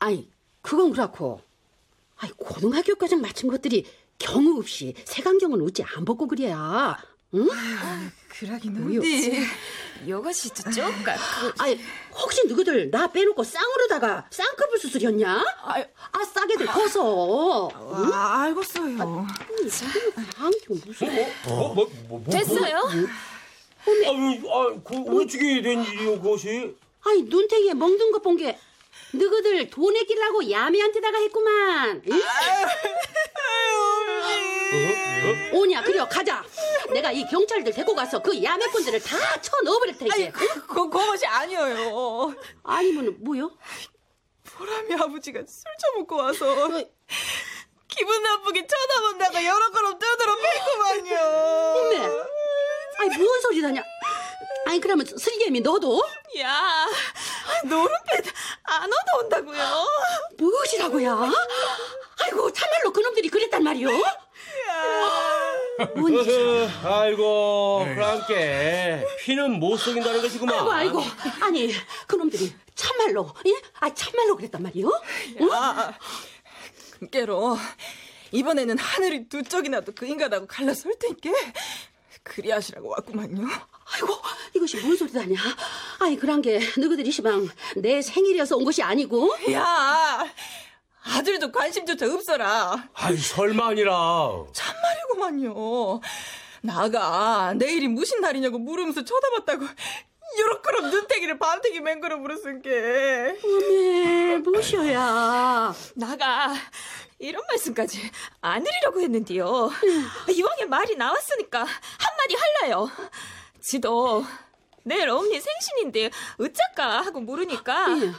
[0.00, 1.40] 아니, 그건 그렇고.
[2.18, 3.86] 아이, 고등학교까지 마친 것들이
[4.18, 7.02] 경우 없이 색안경은 어찌 안 벗고 그래야.
[7.34, 7.48] 응?
[8.28, 9.00] 그러긴 뭐요?
[9.00, 9.46] 한데
[10.06, 11.80] 여가씨 저쪽 그 아이,
[12.12, 15.42] 혹시 누구들 나 빼놓고 쌍으로다가 쌍꺼풀 수술이었냐?
[15.62, 17.70] 아, 싸게들 커서.
[17.72, 19.26] 아, 알겠어요.
[20.36, 21.08] 안경 무슨.
[21.46, 22.82] 어, 뭐, 뭐, 뭐, 됐어요?
[23.86, 26.74] 아유, 아, 그 어떻게 된 일이요 그것이?
[27.04, 28.58] 아이, 눈탱이에 멍든 것본 게.
[29.14, 32.02] 너희들 돈에 끼라고 야매한테다가 했구만.
[32.10, 32.20] 응?
[34.72, 35.50] 어머니.
[35.52, 36.42] 오냐 그려 가자
[36.92, 42.34] 내가 이 경찰들 데리고 가서 그 야매꾼들을 다 쳐 넣어버릴 테니 그, 그것이 아니에요.
[42.62, 43.50] 아니면 뭐요?
[44.44, 46.68] 보람이 아버지가 술 처먹고 와서
[47.88, 51.16] 기분 나쁘게 쳐다본다가 여러 걸음 두드러 패구만요.
[51.76, 51.98] 어메
[52.98, 53.82] 아니 뭔 소리다냐
[54.66, 56.02] 아니 그러면 슬개미 너도?
[56.38, 56.86] 야,
[57.64, 58.22] 노름패
[58.62, 59.86] 안 얻어온다고요?
[60.38, 61.32] 무엇이라고야?
[62.24, 63.90] 아이고 참말로 그놈들이 그랬단 말이오?
[65.96, 66.68] 뭔 일?
[66.84, 70.54] 아이고, 그랑께 피는 못 속인다는 것이구만.
[70.68, 71.02] 아이고 아이고
[71.40, 71.74] 아니
[72.06, 73.54] 그놈들이 참말로 예?
[73.80, 74.88] 아 참말로 그랬단 말이오?
[75.50, 75.98] 야,
[77.10, 77.58] 깨로
[78.30, 81.30] 이번에는 하늘이 두 쪽이나도 그 인간하고 갈라서 할 테니까
[82.22, 83.46] 그리하시라고 왔구만요.
[83.94, 84.14] 아이고
[84.54, 85.36] 이것이 뭔 소리다냐?
[86.00, 89.34] 아니 그런 게 너희들이 시방 내 생일이어서 온 것이 아니고?
[89.52, 90.24] 야,
[91.04, 92.88] 아들도 관심조차 없어라.
[92.94, 94.44] 아이, 설마 아니라.
[94.52, 96.00] 참말이구만요.
[96.62, 99.66] 나가 내일이 무슨 날이냐고 물으면서 쳐다봤다고
[100.38, 105.74] 요렇게럼 눈탱이를 밤탱이 맹그러 물었은게 어메 무엇이야?
[105.96, 106.54] 나가
[107.22, 108.10] 이런 말씀까지
[108.40, 109.70] 안 드리려고 했는데요.
[110.28, 112.90] 이왕에 말이 나왔으니까 한마디 할라요.
[113.60, 114.24] 지도
[114.82, 116.10] 내일 엄니 생신인데
[116.40, 117.20] 어쩔까 하고
[118.02, 118.12] 예.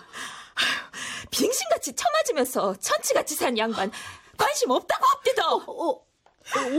[1.31, 3.91] 빙신같이 처맞으면서 천치같이 산 양반
[4.37, 5.43] 관심 없다고 없디도.
[5.67, 6.05] 어, 어,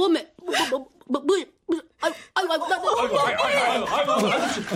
[0.05, 1.37] 어메 뭐 뭐 뭐 뭐, 뭐, 뭐,
[2.01, 4.29] 아이고 아이고 아이고 나, 나, 아이고, 아이고, 아이고, 아이고,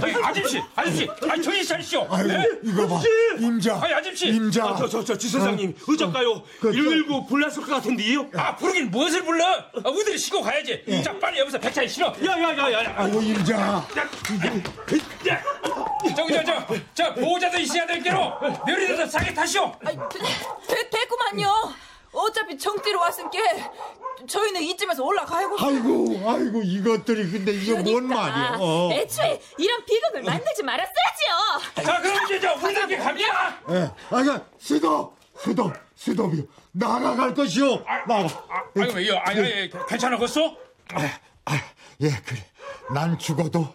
[0.02, 2.06] 아이고, 아저씨, 아저씨, 아니 정신 차리시오.
[2.10, 2.44] 아이고 예?
[2.64, 3.00] 이거 봐
[3.38, 6.42] 임자 아니 아저씨, 임자 아, 저, 저, 저, 지선장님, 어쩔까요?
[6.60, 8.30] 그, 119 불났을 것 같은데요?
[8.34, 9.44] 아 부르긴 무엇을 불러?
[9.46, 10.82] 아, 우들이 쉬고 가야지.
[11.04, 12.06] 자 빨리 여기서 백차에 실어.
[12.24, 12.94] 야, 야, 야, 야.
[12.96, 13.86] 아이고 임자
[16.16, 18.32] 저기 저 저 저 보호자도 있어야 될 게로
[18.66, 19.74] 며느리도 싸게 타시오.
[19.84, 21.52] 되, 됐구만요.
[22.18, 23.38] 어차피 정띠로 왔으니까
[24.26, 25.56] 저희는 이쯤에서 올라가고.
[25.58, 28.90] 아이고 아이고 이것들이 근데 이게 뭔 말이야 어.
[28.92, 31.84] 애초에 이런 비극을 만들지 말았어야지요.
[31.84, 33.60] 자 그럼 이제 저 우리들께 갑니다.
[33.70, 36.42] 예, 아니 수도 수도 수도비요
[36.72, 39.16] 나가갈 것이오 나가 아, 아이고 왜요?
[39.24, 40.56] 아니, 아니 괜찮았겠어?
[42.00, 42.44] 예 그래
[42.92, 43.66] 난 죽어도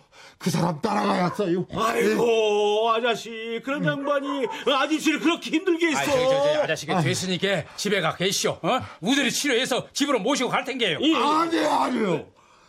[0.43, 6.01] 그 사람 따라가야어요 아이고, 아저씨, 그런 양반이 아저씨를 그렇게 힘들게 했어.
[6.01, 8.59] 아, 저기, 저, 저, 아저씨가 됐으니까 집에 가 계시오.
[8.61, 8.79] 어?
[8.99, 10.97] 우들이 치료해서 집으로 모시고 갈 텐게요.
[10.97, 12.25] 아니 아니요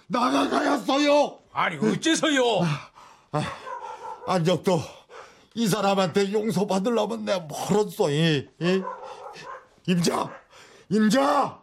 [0.06, 2.42] 나가가야어요 아니 어째서요?
[4.28, 4.80] 안적도
[5.54, 8.82] 이 사람한테 용서 받으려면 내가 멀었어 이, 이?
[9.88, 10.30] 임자
[10.90, 11.58] 임자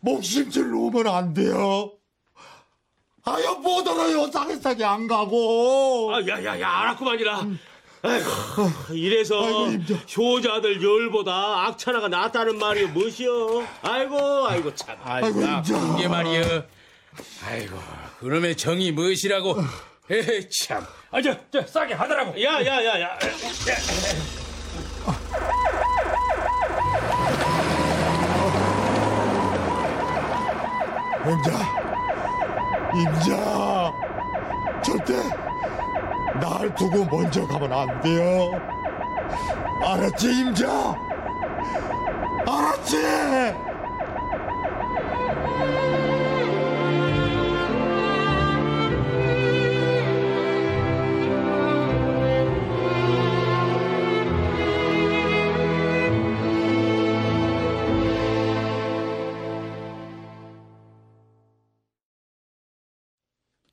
[0.00, 1.92] 목심줄 놓으면 안 돼요
[3.24, 7.46] 아유 못 알아요 싸게싸게 안 가고 아, 야, 야, 야, 알았구만이라.
[8.04, 8.26] 아이고,
[8.94, 9.94] 이래서 아이고.
[10.16, 13.64] 효자들 열보다 악천하가 낫다는 말이 무엇이여?
[13.82, 14.96] 아이고, 아이고, 참.
[15.04, 16.64] 아이고 임자 이게 말이여.
[17.46, 17.78] 아이고
[18.18, 19.56] 그놈의 정이 무엇이라고.
[20.10, 20.84] 에이 참.
[21.12, 22.42] 아저 저 싸게 하더라고.
[22.42, 23.18] 야, 야, 야, 야.
[31.26, 31.81] 임자
[32.94, 33.92] 임자!
[34.82, 35.14] 절대
[36.40, 38.50] 날 두고 먼저 가면 안 돼요.
[39.84, 40.94] 알았지 임자?
[42.46, 42.96] 알았지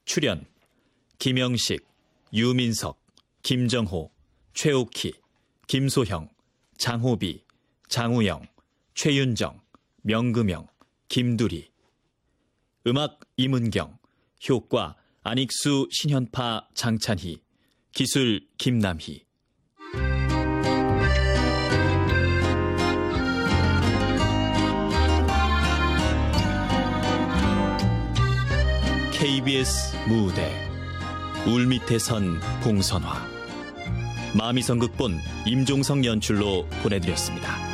[0.09, 0.43] 출연
[1.19, 1.85] 김영식,
[2.33, 2.99] 유민석,
[3.43, 4.09] 김정호,
[4.55, 5.13] 최옥희,
[5.67, 6.29] 김소형,
[6.79, 7.43] 장호비,
[7.89, 8.41] 장우영,
[8.95, 9.61] 최윤정,
[10.01, 10.65] 명금영,
[11.09, 11.69] 김두리.
[12.87, 13.99] 음악 이문경
[14.49, 17.43] 효과 안익수 신현파 장찬희
[17.91, 19.28] 기술 김남희
[29.19, 30.49] KBS 무대
[31.45, 33.21] 울 밑에 선 봉선화
[34.33, 37.68] 마미성 극본 임종성 연출로 보내드렸습니다.